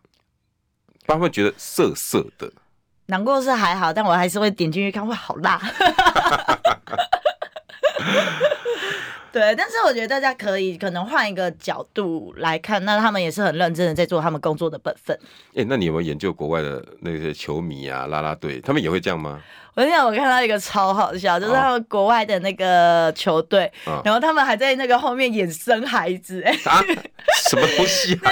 [1.05, 2.51] 他们会觉得涩涩的，
[3.05, 5.61] 难过是还好，但我还是会点进去看，会，好辣。
[9.31, 15.15] 对，但是我觉得大家可以可能换一个角度来看，那他们也是很认真的在做他们工作的本分。
[15.53, 19.43] 哎、那你有没有研究国外的那些球迷啊、拉拉队，他们也会这样吗？
[19.77, 26.81] 我跟你讲，我看到一个超好笑，就是他们国外的那个球队，哦、然后他们还在那个后面演生孩子、欸，哎、啊，
[27.47, 28.31] 什么东西、 啊？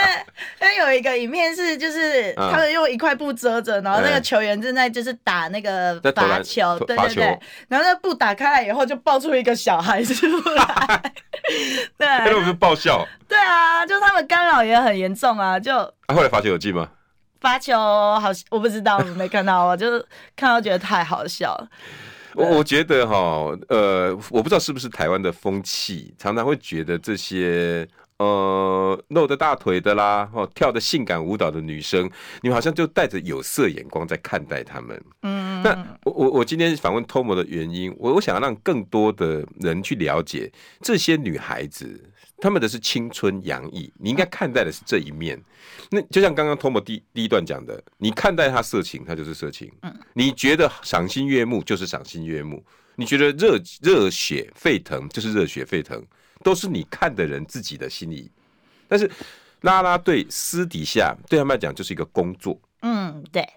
[0.60, 11.14] 那有一个影片是，就是他们用一块布遮着，然后那个球员正在就是打那个罚球，对对对，然后那布打开来以后，就爆出一个小孩出来，
[11.96, 13.08] 对， 那不是爆笑？
[13.28, 15.78] 对啊，就他们干扰也很严重啊，就
[16.08, 16.90] 啊，后来罚球有进吗？
[17.46, 20.04] 发球好，我不知道，我没看到，我 就
[20.36, 21.70] 看到觉得太好笑了。
[22.34, 23.16] 我我觉得哈，
[23.70, 32.10] 呃，我不知道是不是台湾的风气，常常会觉得这些呃露着大腿的啦，哦跳的性感舞蹈的女生，
[32.42, 35.00] 你们好像就带着有色眼光在看待她们。
[35.22, 35.70] 嗯，那
[36.04, 42.10] 我我我今天访问 Tomo 的原因，我我想要让更多的人去了解这些女孩子。
[42.38, 45.41] 他们的是青春洋溢，你应该看待的是这一面。
[45.89, 49.71] 那就像刚刚 Tomo 第第一段讲的，你看待他色情，他就是色情。
[49.82, 52.63] 嗯，你觉得赏心悦目就是赏心悦目，
[52.95, 56.06] 你觉得热热血沸腾就是热血沸腾，
[56.43, 58.30] 都是你看的人自己的心意。
[58.88, 59.10] 但是
[59.62, 62.60] 拉拉队私底下对他们来讲就是一个工作。
[62.82, 63.48] 嗯，对，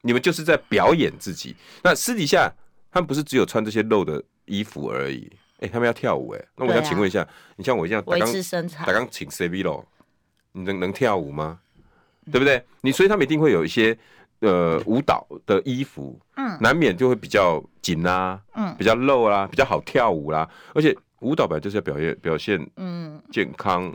[0.00, 1.54] 你们就是在表演自己。
[1.84, 2.52] 那私底下
[2.90, 5.30] 他们不是只有穿这些露的衣服而已。
[5.62, 9.84] 哎、欸，他们要跳舞哎、欸，那我想请问一下，啊、你像我一样维持身材，刚刚请 C V 咯，
[10.52, 11.60] 你能能跳舞吗？
[12.26, 12.62] 嗯、对不对？
[12.80, 13.96] 你所以他们一定会有一些
[14.40, 20.50] 呃舞蹈的衣服，嗯，难免就会比较紧啊，嗯，比较露啦、啊，比较好跳舞啦、啊。
[20.74, 23.94] 而且舞蹈本来就是要表现表现，嗯，健康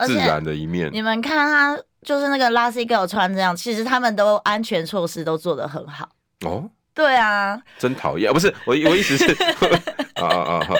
[0.00, 0.90] 自然的一面。
[0.92, 6.10] 你们看他就是那个 Lassie Girl 穿这样，其实他们都安全措施都做得很好
[6.44, 6.70] 哦。
[6.94, 8.32] 对啊，真讨厌！
[8.32, 9.32] 不是我，我意思是，
[10.20, 10.76] 啊啊啊！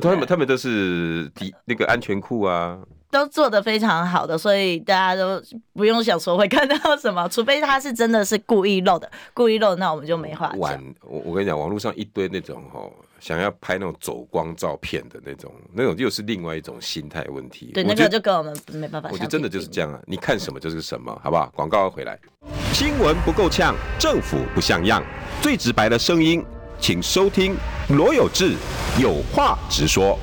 [0.00, 2.78] 他们他们都是底那个安全裤啊，
[3.10, 10.58] 都做的非常好的，所以大家都不用想说会看到什么， 除非他是真的是故意漏的，故意漏，那我们就没话讲。
[10.58, 17.70] 玩，我我跟你讲，网络上一堆那种哦，想要拍那种走光照片的那种，那种又是另外一种心态问题。
[17.74, 19.08] 对，那个就跟我们没办法。
[19.12, 21.52] 我觉得真的就是这样啊，你看什么就是什么，好不好？
[21.54, 22.18] 广告回来。
[22.74, 25.00] 新闻不够呛，政府不像样，
[25.40, 26.44] 最直白的声音，
[26.80, 27.54] 请收听
[27.90, 28.56] 罗有志
[29.00, 30.18] 有话直说。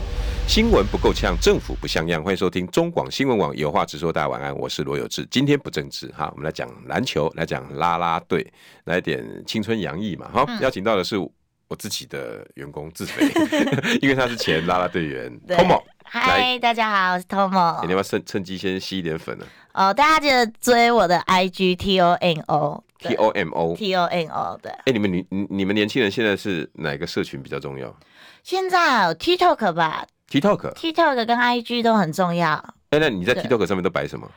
[0.50, 4.12] 新闻不够呛，政府不像样，欢迎收听中广新闻网有话直说。
[4.12, 5.26] 大家晚安，我是罗有志。
[5.32, 8.46] 今天不政治哈，我们来讲篮球，来讲啦啦队，
[8.84, 10.30] 来点青春洋溢嘛。
[10.34, 13.26] 好，邀请到的是我自己的员工自肥，
[14.04, 15.82] 因为他是前啦啦队员 Tomo。
[16.14, 17.82] 嗨，大家好，我是 Tomo。
[17.86, 19.46] 你要不要趁趁机先吸一点粉呢？
[19.72, 24.70] 哦，大家记得追我的 IG T O N O T O M O T O N O 对。
[24.74, 27.96] 哎，你们你你们年轻人现在是哪个社群比较重要？
[28.44, 32.56] 现在 TikTok 吧，TikTok TikTok 跟 IG 都很重要。
[32.90, 34.30] 哎，那你在 TikTok 上面都摆什么？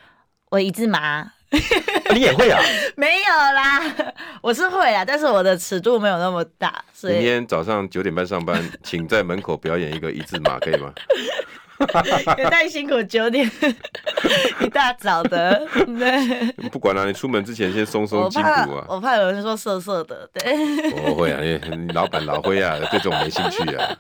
[0.51, 1.29] 我一字马。
[2.15, 2.61] 你也会啊？
[2.97, 6.85] 没有啦，我是会啦，但是我的尺度没有那么大。
[6.93, 10.93] 所以明天早上九点半上班，请在门口表演一个一字马，可以吗？
[12.39, 13.51] 也太辛苦，九点
[14.61, 16.53] 一大早的，对。
[16.71, 18.87] 不管了、啊，你出门之前先松松筋骨啊。
[18.89, 20.91] 我怕有人说色色的，对。
[20.91, 23.97] 不会啊，你老板老灰啊， 对这种没兴趣啊。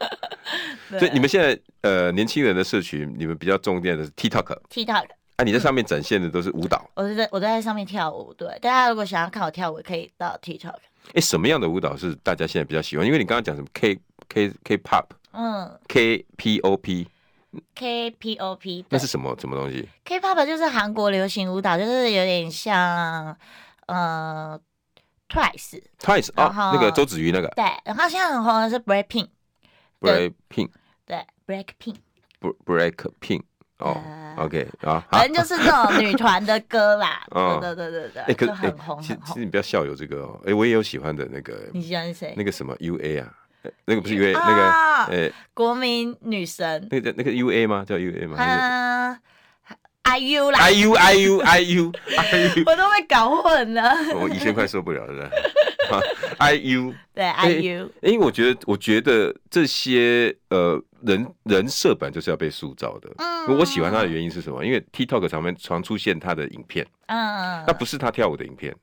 [0.90, 4.56] 对所以你们现在呃年轻人的社群，你们比较重点的是 TikTok。
[4.70, 5.06] TikTok。
[5.36, 6.88] 啊，你在上面展现的都是舞蹈。
[6.94, 8.46] 我是在我都在上面跳舞，对。
[8.60, 10.76] 大家如果想要看我跳舞，可以到 TikTok。
[11.08, 13.04] 哎、欸，什么样的舞蹈是大家现在比较喜欢？
[13.04, 17.08] 因为你刚刚讲什么 K K K Pop，嗯，K P O P。
[17.74, 23.36] K P O P 那是什么什么东西？K pop 就是韩国流行舞蹈，就是有点像
[23.86, 24.58] 呃
[25.28, 27.48] Twice Twice 啊，那个周子瑜那个。
[27.56, 29.28] 对，然后现在很红的是 Blackpink
[30.00, 30.70] Blackpink
[31.06, 31.96] 对 Blackpink
[32.64, 33.42] Blackpink
[33.78, 34.00] 哦
[34.38, 37.24] ，OK 啊，反正就是这种女团的歌啦。
[37.60, 39.00] 对对对对对，哎，可很红。
[39.02, 41.68] 其实你不要笑有这个哦，哎，我也有喜欢的那个。
[41.72, 42.34] 你喜欢谁？
[42.36, 43.32] 那个什么 U A 啊？
[43.86, 44.70] 那个不是 U A，那个
[45.12, 47.84] 呃，国民女神，那个那个 U A 吗？
[47.86, 48.36] 叫 U A 吗？
[48.38, 49.18] 啊
[50.02, 55.30] ，I U 啦，I U I U I U I U，我都被搞混了， 我以前快受不了了。
[56.38, 63.10] I U，对 I U，因为我觉得，我觉得这些呃人人设本就是要被塑造的。
[63.18, 64.64] 嗯，我喜欢他的原因是什么？
[64.64, 68.74] 因为 TikTok 上面常出现他的影片，嗯，那不是他跳舞的影片，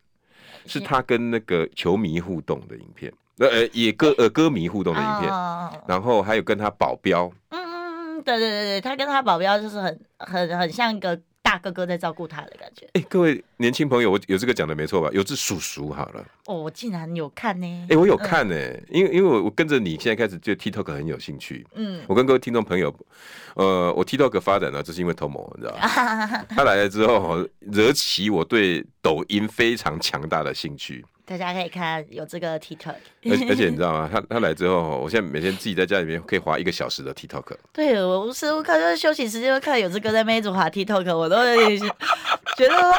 [0.67, 3.11] 是他跟那个球迷互动的影片。
[3.47, 12.87] 呃，也歌呃歌迷互动的影片，哦、然后还有跟他保镖，嗯嗯嗯，对对对对，他跟他保镖就是很很很像一个大大哥哥在照顾他的感觉。
[12.93, 15.09] 哎，各位年轻朋友，我有这个讲的没错吧？
[15.11, 16.25] 有只叔叔好了。
[16.45, 17.87] 哦，我竟然有看呢。
[17.89, 18.55] 哎，我有看呢，
[18.89, 21.67] 因为因为我我跟着你现在开始对 TikTok 很有兴趣。
[21.75, 22.93] 嗯，我跟各位听众朋友，
[23.55, 26.45] 呃，我 TikTok 发展呢，这是因为 Tomo，你知道吗？
[26.55, 31.03] 他来了之后，惹起我对抖音非常强大的兴趣。
[31.25, 34.09] 大家可以看有这个 TikTok，而 而且你知道吗？
[34.11, 37.55] 他他来之后，我现在每天自己在家里面可以滑一个小时的 TikTok。
[37.71, 41.79] 对，我无时无刻就是休息时间会看有这个在那边一直滑 TikTok，我都有点
[42.57, 42.93] 觉得哦，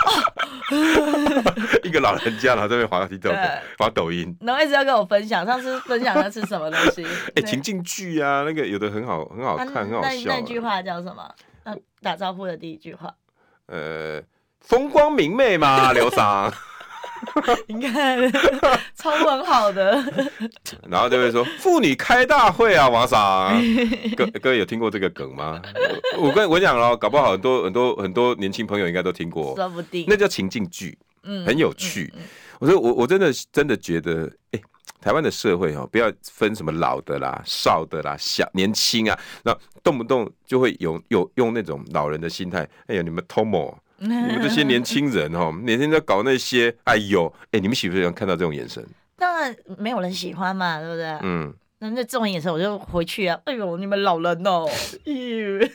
[1.85, 5.45] 一个老人家然后在那边滑 TikTok，滑抖音，然后一直要跟我分享。
[5.45, 7.05] 上次分享的是什么东西？
[7.35, 10.09] 哎，情境剧啊，那个有的很好，很好看，很好笑。
[10.27, 11.29] 那那句话叫什么？
[11.65, 13.13] 那打招呼的第一句话？
[13.67, 14.23] 呃，
[14.61, 16.53] 风光明媚嘛，刘桑。
[17.67, 18.19] 你看，
[18.95, 20.03] 超文好的。
[20.89, 23.53] 然后就会说妇女开大会啊，王嫂。
[24.17, 25.61] 各各位有听过这个梗吗？
[26.19, 29.55] 我跟我讲了，搞不好很多很多很多年轻朋友应该都听过。
[29.57, 30.05] 说不定。
[30.09, 32.13] 那叫情境剧，嗯，很有趣。
[32.59, 34.61] 我说我我真的真的觉得，哎，
[35.01, 42.69] 台湾的社会哈，不要分什么老的啦、少的啦、小年轻啊，那动不动就会有有用那种老人的心态。
[42.87, 43.75] 哎呀，你们 Tomo。
[44.09, 48.85] 你们这些年轻人哦，每天在搞那些，哎呦，哎，你们喜不喜欢看到这种眼神？
[49.17, 51.07] 当然没有人喜欢嘛，对不对？
[51.23, 53.39] 嗯，那那这种眼神我就回去啊。
[53.45, 54.69] 哎呦，你们老人哦，
[55.07, 55.71] 咦，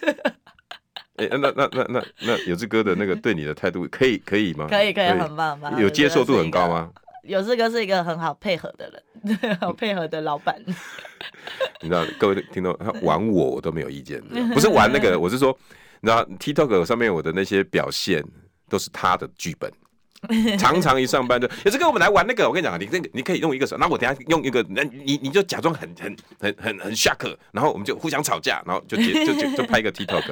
[1.16, 4.68] 哎，那那那那那有志哥的那个对你的态度可以可以吗？
[4.70, 5.82] 可以可以，很棒很棒。
[5.82, 6.92] 有接受度很高吗？
[7.24, 8.92] 有志哥是一个很好配合的
[9.24, 10.62] 人，好配合的老板。
[11.82, 14.22] 你知道，各位听到他玩我，我都没有意见，
[14.54, 15.58] 不是玩那个，我是说。
[16.02, 18.24] 然后 TikTok 上面我的那些表现
[18.70, 19.72] 都是他的剧本，
[20.58, 30.24] 常常一上班就有这个我们来玩那个，我跟你讲啊，你那个你可以用一个手，那我等下用一个，那你你就假装很很很很很 shock，然后我们就互相吵架，然后就 就就就，就拍一个 TikTok。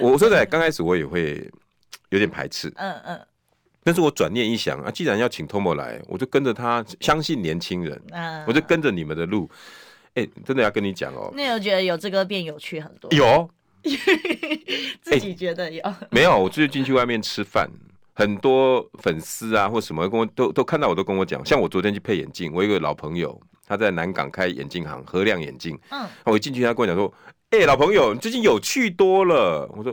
[0.00, 1.50] 我说在刚开始我也会
[2.10, 3.20] 有点排斥，嗯嗯，
[3.82, 9.48] 但是我转念一想啊，既然要请 Tomo 来，我就跟着他，相信年轻人，嗯，我就跟着你们的路，
[10.14, 13.48] 哎，真的要跟你讲哦，那我觉得有这个变有趣很多，有。
[15.02, 16.38] 自己觉得有、欸、 没有？
[16.38, 17.68] 我最近进去外面吃饭，
[18.14, 25.78] 很多粉丝啊或什么跟我都都看到我都跟我讲，像我昨天去配眼镜，我一个老朋友他在南港开眼镜行，何亮眼镜。
[25.90, 27.12] 嗯，我一进去他跟我讲说
[27.50, 29.92] ：“哎、欸，老朋友，你最近有趣多了。”我说：“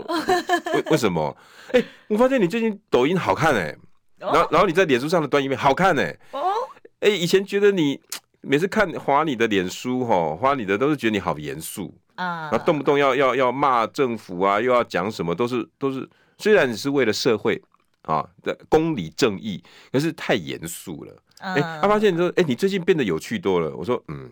[0.74, 1.36] 为 为什么？”
[1.72, 3.78] 哎、欸，我发现你最近抖音好看哎、欸，
[4.20, 6.20] 然后然后你在脸书上的短影片好看哎、欸。
[6.32, 6.52] 哦，
[7.00, 8.00] 哎，以前觉得你
[8.42, 11.98] 每次看花你的脸书哈，花你的都是觉得你好严肃。
[12.16, 16.08] 啊，那动不动要要要骂政府啊，又要讲什么，都是都是，
[16.38, 17.62] 虽然你是为了社会
[18.04, 21.14] 啊的公理正义，可是太严肃了。
[21.40, 23.76] 哎、嗯，他发现说，哎，你最近变得有趣多了。
[23.76, 24.30] 我说，嗯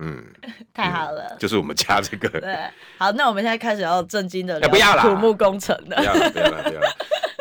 [0.00, 0.24] 嗯，
[0.72, 2.28] 太好了、嗯，就是我们家这个。
[2.40, 2.56] 对，
[2.98, 6.86] 好，那我们现在开始要正经的，不要了，土木工程的，不要了，不要了，不要了。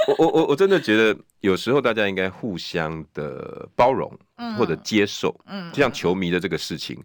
[0.08, 4.10] 我我我我真的觉得，有时候大家应该互相的包容，
[4.58, 6.98] 或者接受，嗯，就像球迷的这个事情。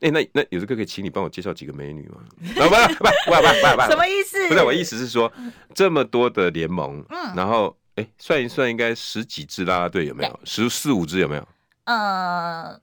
[0.00, 2.16] 哎，那那有这个可以请你帮我介绍几个美女吗？
[2.40, 4.48] 不不不不不不，什么意思？
[4.48, 5.32] 不是，我意思是说，
[5.72, 10.40] 这么多的联盟，嗯，然后哎，算一算，应该十几支啦啦队有没有？
[10.44, 11.48] 十四五支有没有？
[11.84, 12.80] 嗯，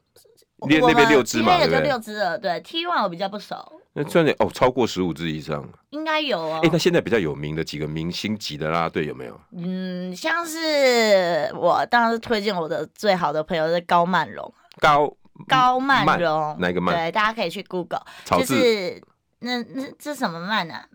[0.57, 1.81] 那那边六支嘛，对不对？
[1.81, 2.59] 六支了，对。
[2.61, 3.55] ，T one 我比较不熟。
[3.93, 6.59] 那算点哦，超过十五支以上，应该有哦。
[6.63, 9.39] 哎，那现在比较有名的几个明星级的啦啦队有没有？
[9.55, 14.53] 嗯，像是我当然是推荐我的最好的朋友是高曼荣。
[14.79, 15.09] 高
[15.47, 16.95] 高曼荣，哪个曼？
[16.95, 19.01] 对，大家可以去 Google，就是
[19.39, 20.85] 那那这什么曼啊？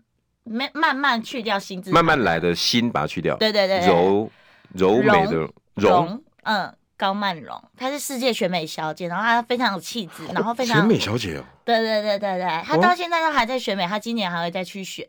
[0.43, 3.37] 没慢慢去掉心字，慢慢来的心把它去掉。
[3.37, 4.29] 对对对，柔
[4.73, 6.73] 柔美的柔，嗯。
[7.01, 11.43] 高曼荣，她是世界选美小姐，然后她非常有气质，然后非常选美小姐哦。
[11.65, 15.03] 对对对对对，她到现在都还在选美，她今年还会再去选。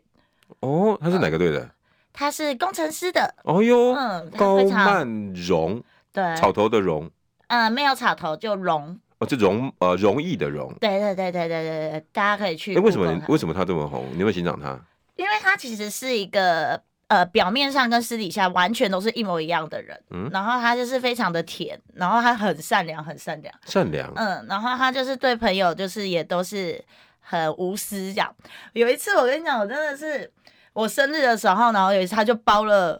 [0.61, 1.69] 哦，她是哪个队的？
[2.11, 3.35] 她是工程师的。
[3.43, 7.07] 哦哟，嗯，高曼荣，对，草头的荣，
[7.49, 8.99] 嗯，没有草头就荣。
[9.19, 10.73] 哦，就容呃容易的容。
[10.81, 12.75] 对对对对对对对，大家可以去。
[12.75, 14.03] 哎，为什么为什么她这么红？
[14.15, 14.79] 你会欣赏她？
[15.15, 16.81] 因为她其实是一个。
[17.07, 26.83] 呃，表面上跟私底下完全都是一模一样的人，嗯，然后他就是非常的甜，然后他很善良，很善良，善良，嗯，然后他就是对朋友就是也都是
[27.19, 28.33] 很无私这样。
[28.71, 30.31] 有一次我跟你讲，我真的是
[30.71, 32.99] 我生日的时候，然后有一次他就包了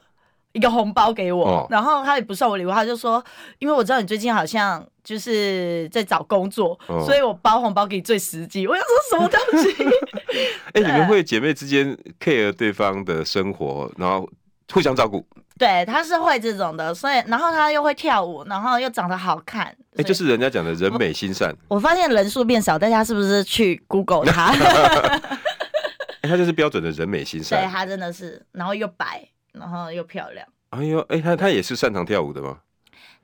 [0.53, 3.23] 一个红包给我，哦、然后他也不送我礼物，他就说，
[3.59, 8.65] 因为我知道你最近好像就是在找工作，哦、所以我包红包给你最实际。
[8.67, 9.83] 我想说什么东西？
[10.73, 14.29] 哎、欸，你们会姐妹之间 care 对方的生活，然后
[14.71, 15.25] 互相照顾？
[15.57, 21.51] 对，他是会这种的，所以然后他又会跳舞，然后又长得好看，哎、欸，就是人家讲的人美心善。
[21.67, 24.51] 我发现人数变少，大家是不是去 Google 他？
[24.51, 25.21] 欸、
[26.29, 27.59] 他就是标准的人美心善。
[27.59, 29.27] 对，他真的是，然后又白。
[29.53, 30.47] 然后又漂亮。
[30.69, 32.59] 哎呦，哎，他他也是擅长跳舞的吗？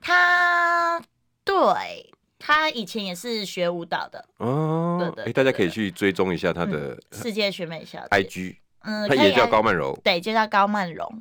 [0.00, 1.00] 他
[1.44, 4.98] 对，他以前也是学舞蹈的哦。
[5.14, 11.12] 对对，哎，大家可以去追踪一下他的世界选美小姐 IG，嗯，他也叫高曼柔，对，就叫高曼柔。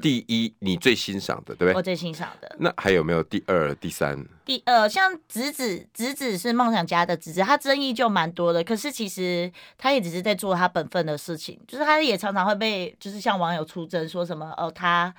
[0.00, 1.74] 第一，你最欣赏的，对不对？
[1.74, 2.56] 我最欣赏的。
[2.58, 4.24] 那还有没有第二、第三？
[4.44, 8.62] 第二，像子子，子子是梦想家的子子，他争议就蛮多的。
[8.62, 15.14] 可是其实他也只是在做他本分的事情，就是他也常常会被，就是像网友出征说什么哦，他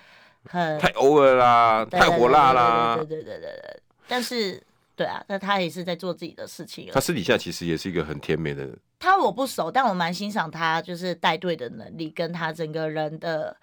[0.48, 2.96] 很太 over 啦，太火辣啦。
[2.98, 3.80] 对对对对对。
[4.08, 4.62] 但是，
[4.96, 6.90] 对啊，那他也是在做自己的事情。
[6.94, 8.78] 他私底下其实也是一个很甜美的人。
[9.00, 13.58] 他我不熟，但我蛮欣赏他，就是带队的能力，跟他整个人的。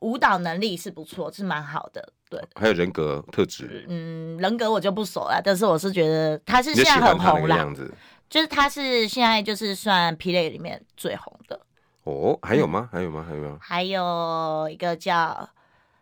[0.00, 2.42] 舞蹈能力是不错，是蛮好的，对。
[2.54, 7.92] 还有人格特质，嗯，人格我就不熟了，但是我是觉得他是现在很红啦，样子
[8.28, 11.60] 就是他是现在就是算 P 类里面最红的。
[12.04, 12.88] 哦，还有吗？
[12.92, 13.26] 嗯、还有吗？
[13.28, 13.58] 还有吗？
[13.60, 15.48] 还有一个叫，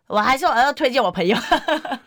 [0.07, 1.37] 我还是我要推荐我朋友，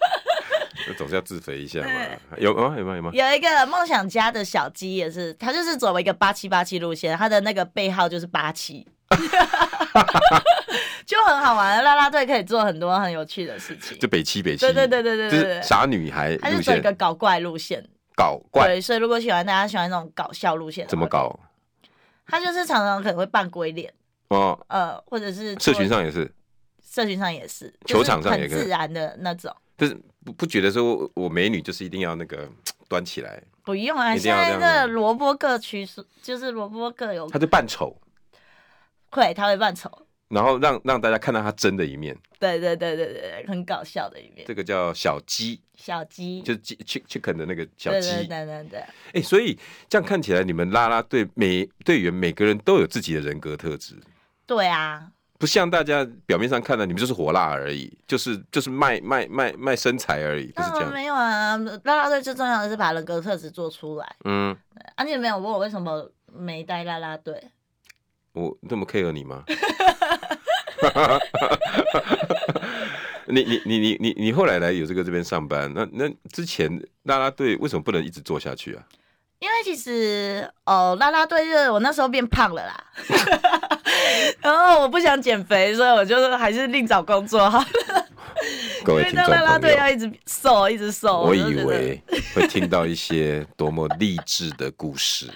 [0.98, 1.90] 总是要自肥一下嘛。
[2.38, 2.76] 有吗？
[2.78, 2.96] 有吗？
[2.96, 3.12] 有吗？
[3.14, 8.88] 有一个梦想家的小鸡也是，他就是走了一个八七八七路线，他的那个背号就是八七。
[11.06, 13.98] 就很好玩，啦啦队可以做很多很有趣的事情。
[14.00, 17.84] 就北七北七，对对对对对对，傻女孩，他是走一个搞怪路线，
[18.16, 18.68] 搞怪。
[18.68, 21.38] 对，所以如果喜欢大家喜欢那种搞笑路线，怎么搞？
[22.26, 23.94] 他就是常常可能会扮鬼脸
[24.30, 26.32] 哦，呃，或者是社群上也是，
[26.82, 29.54] 社群上也是，球场上也是自然的那种。
[29.78, 32.48] 就是不不觉得说我美女就是一定要那个
[32.88, 33.42] 端起来？
[33.64, 37.28] 不用啊，现在的萝卜各取所，就是萝卜各有。
[37.30, 37.96] 他就扮丑，
[39.12, 39.90] 会，他会扮丑。
[40.30, 44.46] 然后让让大家看到他真的一面，对对对对对，很搞笑的一面。
[44.48, 48.84] 这个叫小鸡，小鸡就是鸡 chicken 的那个小鸡，对对对对。
[49.12, 49.60] 哎，所以
[49.90, 53.94] 这样看起来，你们拉拉队每队员每个人都有自己的人格特质。
[54.46, 55.06] 对啊，
[55.38, 60.94] 不像大家表面上看的，你们就是火辣而已，就是就是卖卖卖卖身材而已，不是这样。
[60.94, 64.16] 没有啊，拉拉队最重要的是把人格特质做出来。
[64.24, 64.56] 嗯，
[64.96, 67.52] 啊，你有没有问我为什么没带拉拉队？
[68.34, 69.44] 我那么 care 你吗？
[73.28, 76.70] 你你你你你你后来来有这个这边上班，那那之前
[77.04, 78.84] 啦啦队为什么不能一直做下去啊？
[79.40, 82.84] 因为其实哦，啦啦队就是我那时候变胖了啦，
[84.42, 87.66] 然后我不想减肥，所以我就是还是另找工作好了。
[88.84, 91.22] 各位听众朋友，啦啦队要一直瘦，一直瘦。
[91.22, 92.02] 我以为
[92.36, 95.28] 会听到一些多么励志的故事。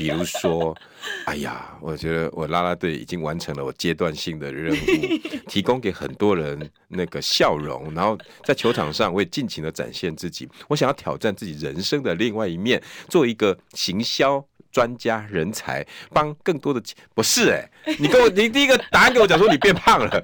[0.00, 0.74] 比如说，
[1.26, 4.76] 哎呀，我觉得我啦啦队已经完成了我阶段性的任务，
[5.46, 10.48] 提供给很多人那个笑容，然后在球场上我也尽情的展现自己。
[10.68, 14.42] 我想要挑战自己人生的另外一面，做一个行销
[14.72, 16.82] 专家人才，帮更多的
[17.14, 20.22] 不是哎、欸， 你跟我你第一个答案给我讲说你变胖了，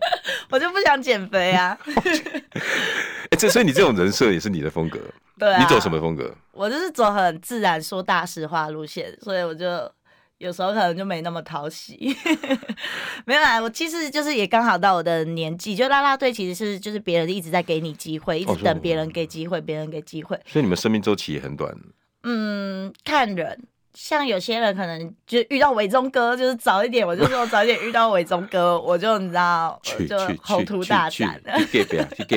[0.48, 1.78] 我就不想减肥啊。
[3.28, 4.98] 哎，这所以你这种人设也是你的风格。
[5.38, 6.34] 对啊，你走什么风格？
[6.52, 9.90] 我就是走很自然、说大实话路线，所以我就
[10.38, 12.16] 有时候可能就没那么讨喜。
[13.26, 20.40] 没有啊，我其实就是也刚好到我的年纪，就拉拉队其实是就是别人一直在给你机会，一直等别人给机会，别人给机会。
[20.46, 21.76] 所以你们生命周期也很短。
[22.22, 23.64] 嗯，看人。
[23.98, 31.58] 像有些人可能就遇到伟忠哥，就是早一点，我就说早一点遇到伟忠哥，我就你知道，就宏图大展了。
[31.64, 31.96] 去去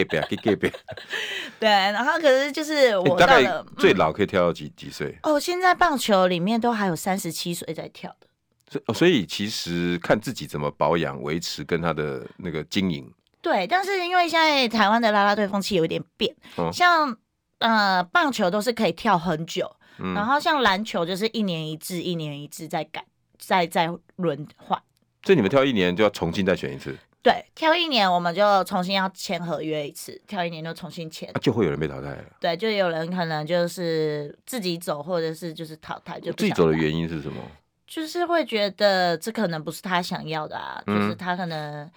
[1.60, 5.14] 对，然后可是就是我大概最老可以跳到几几岁？
[5.24, 8.28] 哦，现在棒球里面都还有三十七岁在跳的。
[8.72, 13.06] 所以，所以其实看自己怎么保养、维持跟他的那个经营。
[13.42, 16.34] 对，但是因为现在台湾的啦啦队风气有点变，
[16.72, 17.18] 像
[17.60, 19.70] 呃棒球都是可以跳很久。
[20.16, 23.06] 然后像篮球就是一年一制，一年一制再改，
[23.38, 24.82] 再再轮换。
[25.24, 26.96] 所以你们跳一年就要重新再选一次？
[27.22, 31.30] 对，跳一年我们就重新要签合约一次，跳一年就重新签。
[31.30, 32.24] 啊，就会有人被淘汰了。
[32.40, 36.20] 对，就有人可能就是自己走，或者是就是淘汰。
[36.20, 37.42] 就自己走的原因是什么？
[37.86, 41.90] 就是会觉得这可能不是他想要的啊，嗯、就是他可能。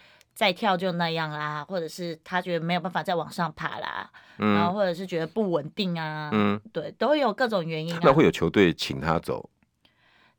[0.43, 8.01] 再跳就那样啦，或者是他觉得没有办法再往上爬啦，嗯、然后或者是觉得不稳定啊，嗯，对，都有各种原因、啊。
[8.03, 9.49] 那会有球队请他走，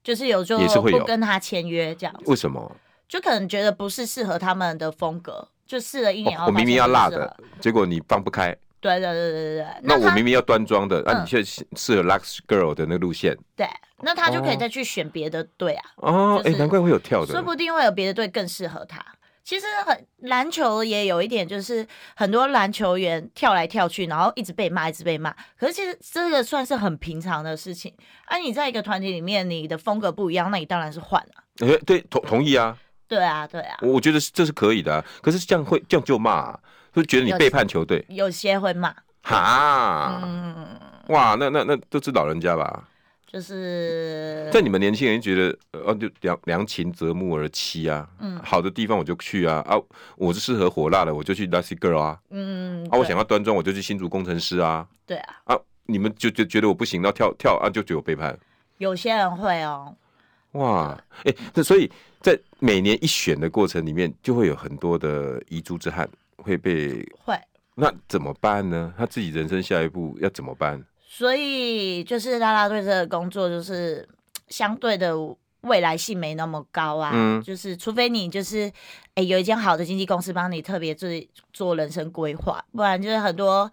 [0.03, 2.29] 就是有就不跟他签约这样子。
[2.29, 2.75] 为什么？
[3.07, 6.47] 就可能觉得不是适合他们的风格，就试了一年、哦。
[6.47, 8.53] 我明明要辣的，结果你放不开。
[8.81, 9.67] 对对对对对对。
[9.83, 13.37] 那，那我明明要端庄的，那、嗯啊、你却适合 Lux Girl 的那个路线。
[13.55, 13.65] 对，
[14.01, 15.85] 那他就可以再去选别的队啊。
[15.95, 19.01] 哦，哎、就是，难怪会有跳的，说不定会有别的队更适合他。
[19.43, 21.85] 其实很篮球也有一点，就是
[22.15, 25.35] 很多篮球员跳来跳去，然后一直被骂，一直被骂。
[25.59, 27.93] 可是其实这个算是很平常的事情。
[28.27, 31.43] 而、啊、你在一个团体里面，你的风格不一样，那你当然是换了、啊。
[31.59, 32.77] 哎，对，同同意啊。
[33.07, 33.77] 对啊，对啊。
[33.81, 36.59] 我觉得这是可以的啊，可是这样会这样就骂啊，
[36.93, 38.03] 会觉得你背叛球队。
[38.07, 38.95] 有些会骂。
[39.23, 40.79] 哈，嗯，
[41.09, 42.87] 哇，那那那都是老人家吧？
[43.33, 49.75] 就是在你们年轻人觉得，呃，就良良禽择木而栖啊，嗯，好的地方我就去啊，啊，
[50.17, 58.37] 我是适合火辣的，我就去 Lucky Girl 啊，嗯，啊，我想要端庄，我就去新竹工程师啊，对啊，啊，你们就就觉得我不行，那跳跳啊，就觉得我背叛，
[58.77, 59.95] 有些人会哦，
[60.51, 66.07] 哇，哎、欸，那所以在每年一选的过程里面，就会有很多的遗珠之憾
[66.37, 67.35] 会被会，
[67.73, 68.93] 那怎么办呢？
[68.95, 70.79] 他自己人生下一步要怎么办？
[71.15, 74.07] 所以就是啦啦队这个工作，就是
[74.47, 75.13] 相对的
[75.61, 77.11] 未来性没那么高啊。
[77.13, 78.61] 嗯，就是除非你就是
[79.09, 81.07] 哎、欸、有一间好的经纪公司帮你特别做
[81.53, 83.71] 做人生规划，不然就是很多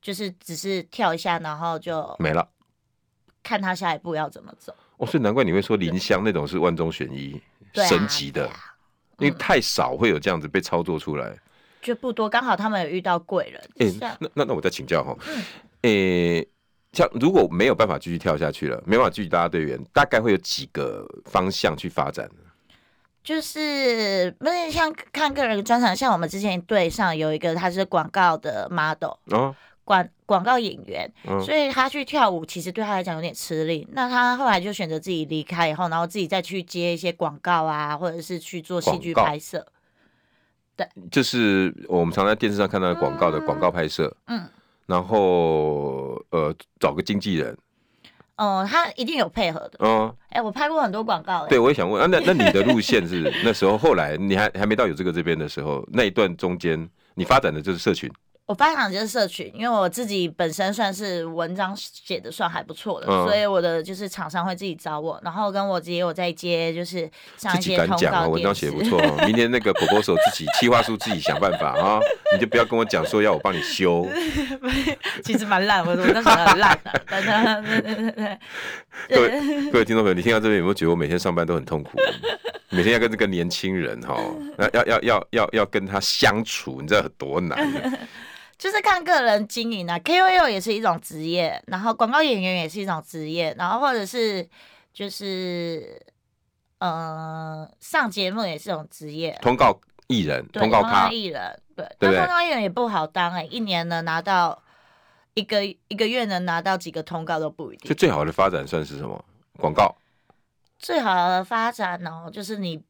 [0.00, 2.48] 就是只是跳一下，然后就没了，
[3.44, 4.74] 看他下一步要怎么走。
[4.96, 7.40] 哦，所以难怪你会说林湘那种是万中选一、
[7.74, 8.50] 神级的，
[9.20, 11.32] 因为太少会有这样子被操作出来，
[11.80, 12.28] 就不多。
[12.28, 13.62] 刚好他们有遇到贵人。
[13.78, 15.42] 哎、欸，那那那我再请教哈，哎、嗯。
[15.82, 16.48] 欸
[16.92, 22.28] 像如果没有办法继续跳下去了，没办法继续当队员，大概会有几个方向去发展。
[23.24, 33.86] 就是不是像看个人专场，像我们之前队上有一个他是广告的 model 哦，广广告演员，哦，所以他去跳舞其实对他来讲有点吃力。
[33.92, 39.66] 那他后来就选择自己离开以后，然后自己再去接一些广告啊，或者是去做戏剧拍摄。
[40.76, 44.14] 对，就是我们常在电视上看到的广告的广告拍摄。
[44.26, 44.40] 嗯。
[44.40, 44.50] 嗯
[44.86, 47.56] 然后呃，找个经纪人，
[48.36, 49.78] 哦，他一定有配合的。
[49.80, 51.46] 嗯，哎，我拍过很多广告。
[51.46, 58.10] 对，我也想问啊，那 那你的路线是那时候后来你还还没到有这个这边的时候，那一段中间你发展的就是社群。
[58.44, 67.96] 我发展就是社群，因为我自己本身算是文章写的算还不错的，嗯，所以我的就是厂商会自己找我，然后跟我直接我在接，就是上一些通告。
[67.96, 72.00] 自己敢讲啊，文章写不错， 明天那个婆婆手自己计划书自己想办法啊，
[72.34, 74.06] 你就不要跟我讲说要我帮你修。
[75.22, 77.02] 其实蛮烂，我我那时候很烂的。
[77.08, 78.38] 对对对对。
[79.08, 81.96] 各位各位听众朋友，你听到这边有没有觉得我每天上班都很痛苦？
[82.72, 84.16] 每天要跟这个年轻人哈，
[84.72, 87.58] 要要要要要跟他相处，你知道有多难？
[88.56, 94.48] 就是看个人经营啊，KOL 也是一种职业，然后广告演员也是一种职业，然后或者是
[94.92, 96.00] 就是
[96.78, 104.62] 呃上节目也是一种职业，通告艺人，通告咖艺人，对，那通告艺人也不好当哎、欸，一年能拿到
[105.34, 107.88] 一个一个月能拿到几个通告都不一定。
[107.88, 109.24] 就最好的发展算是什么？
[109.58, 109.94] 广告。
[110.82, 112.82] 最好的发展哦，就是你。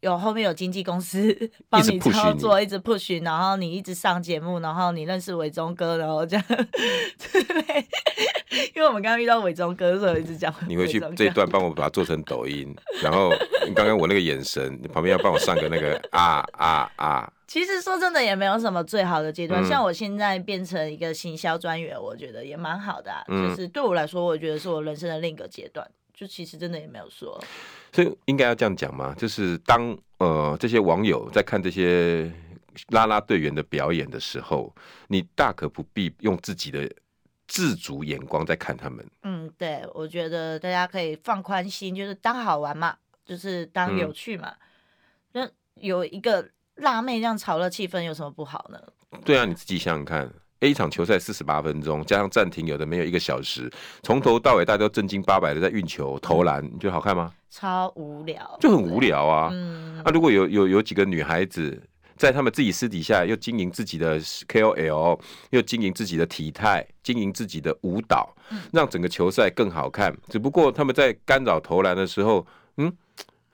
[0.00, 1.34] 有后面有经纪公司
[1.70, 7.86] 帮你操作，一直 push，然后你一直上节目，然后你认识伟忠哥，然后这样，对，
[8.74, 10.54] 因为我们刚刚遇到伟忠哥，所以一直讲。
[10.68, 12.72] 你回去这一段帮我把它做成抖音，
[13.02, 13.32] 然后
[13.66, 17.32] 你刚刚我那个眼神，你旁边要帮我上个那个啊啊啊。
[17.48, 25.88] 其实说真的，也没有什么最好的阶段，嗯，像我现在变成一个行销专员，我觉得也蛮好的，啊嗯，就是对我来说，我觉得是我人生的另一个阶段。
[26.16, 27.38] 就其实真的也没有说，
[27.92, 32.32] 所以应该要这样讲嘛，就是当呃这些网友在看这些
[32.88, 34.74] 啦啦队员的表演的时候，
[35.08, 36.90] 你大可不必用自己的
[37.46, 39.06] 自主眼光在看他们。
[39.24, 42.96] 嗯，对，我觉得大家可以放宽心，就是当好玩嘛，
[43.26, 44.54] 就是当有趣嘛，
[45.32, 48.82] 那、嗯、有一个辣妹这样炒热气氛有什么不好呢？
[49.22, 50.32] 对啊，你自己想想看。
[50.60, 53.70] A 场球赛四十八分钟，加上暂停，有的没有一个小时，
[54.02, 57.32] 从头到尾大家都正经八百的在运球投篮，你觉得好看吗？
[57.50, 59.50] 超无聊，就很无聊啊。
[59.52, 61.82] 嗯，那、啊、如果有有有几个女孩子
[62.16, 68.34] 在他们自己私底下又经营自己的 KOL，又经营自己的体态，经营自己的舞蹈，
[68.72, 70.16] 让整个球赛更好看。
[70.28, 72.46] 只不过他们在干扰投篮的时候，
[72.78, 72.90] 嗯。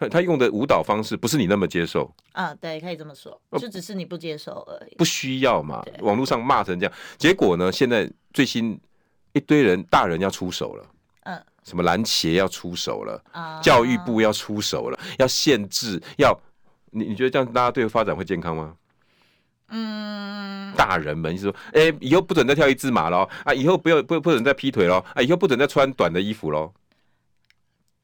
[0.08, 4.94] 他用的舞蹈方式不是你那么接受啊，对，可以这么说，就只是你不接受而已。
[4.96, 5.84] 不需要嘛？
[6.00, 7.70] 网络上骂成这样，结果呢？
[7.70, 8.78] 现在最新
[9.32, 10.86] 一堆人大人要出手了，
[11.24, 16.38] 嗯，什么篮协要出手了，啊，教育部要出手了，要限制，要
[16.90, 18.74] 你你觉得这样大家对发展会健康吗？
[19.74, 26.70] 嗯，大人们就说，哎、欸，以后不准再跳一字马喽，啊，以后不要不不准再劈腿喽，啊，以后不准再穿短的衣服喽。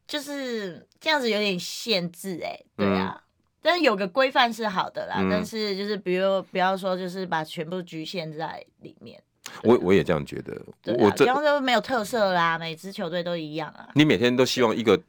[0.08, 3.22] 就是这样子有点限制哎、欸，对啊，嗯、
[3.62, 5.28] 但是有个规范是好的啦、嗯。
[5.30, 9.22] 但是就是比如不要说就是把全部局限在里面。
[9.62, 10.60] 我我也这样觉得。
[10.82, 13.88] 对啊、我这样就没有特色啦，每支球队都一样啊。
[13.94, 15.00] 你每天都希望一个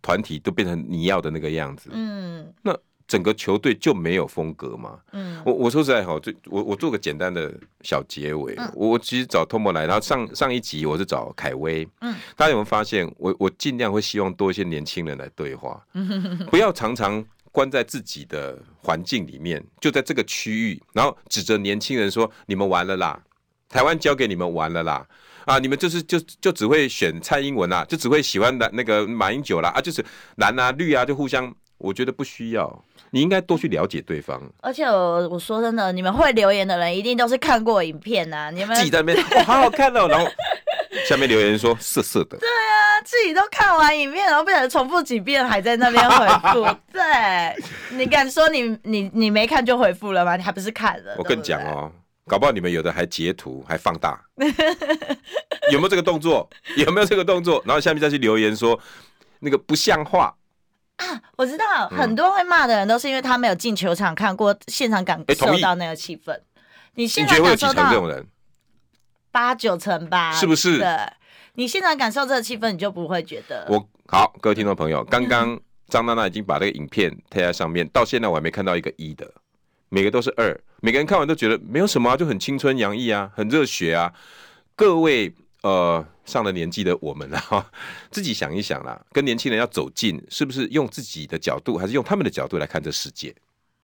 [0.00, 1.90] 团体都变成你要的那个样子。
[1.92, 2.50] 嗯。
[2.62, 2.74] 那。
[3.06, 4.98] 整个球队就没有风格嘛？
[5.12, 7.52] 嗯，我我说实在好，就我我做个简单的
[7.82, 8.54] 小结尾。
[8.56, 11.86] 嗯、我其实找 Tomo 来，然后上上一集我是找凯威。
[12.00, 23.20] 嗯，大家有没有发现，我我尽量会希望多一些年轻人来对话，嗯、不要常常关在自己的环境里面，就在这个区域，然后指着年轻人说：“你们完了啦，
[23.68, 25.06] 台湾交给你们完了啦，
[25.44, 30.04] 啊，你们就是就就只会选蔡英文啦，就只会喜欢的那个马英九啦，啊，就是
[30.36, 38.50] 蓝啊绿啊，就互相，我觉得不需要。”你应该多去了解对方，而且我我说真的，你们会留言的人一定都是看过影片呐、啊。
[38.50, 40.28] 你们自己在那边、哦、好好看哦，然后
[41.06, 42.36] 下面留言说色色的。
[42.38, 46.66] 对啊，自己都看完影片，然后不想重复几遍，还在那边回复。
[46.92, 47.02] 对，
[47.90, 50.34] 你敢说你你你没看就回复了吗？
[50.34, 51.14] 你还不是看了？
[51.16, 51.92] 我跟你讲哦，
[52.26, 54.20] 搞不好你们有的还截图还放大，
[55.70, 56.50] 有没有这个动作？
[56.76, 57.62] 有没有这个动作？
[57.64, 58.76] 然后下面再去留言说
[59.38, 60.34] 那个不像话。
[60.96, 66.38] 啊，我知道、嗯、很多会骂的人都是因为他没有进球场看过现场感受到那个气氛。
[66.94, 68.24] 你现场感受到这种人
[69.32, 70.32] 八九成吧？
[70.32, 70.78] 是不是？
[70.78, 70.96] 对，
[71.54, 73.66] 你现场感受这个气氛，你就不会觉得。
[73.68, 79.28] 我好，各位听众朋友，刚刚张娜娜已经把这个影片贴在上面，到现在我还没看到一个一的，
[79.88, 84.12] 每个都是二，每个人看完都觉得没有什么啊，就很青春洋溢啊，很热血啊。
[84.76, 85.34] 各位。
[85.64, 87.72] 呃，上了年纪的我们啊，
[88.12, 93.34] 自己想一想啦，跟年轻人要走近，是不是用自己的角度，还是用他们的角度来看这世界？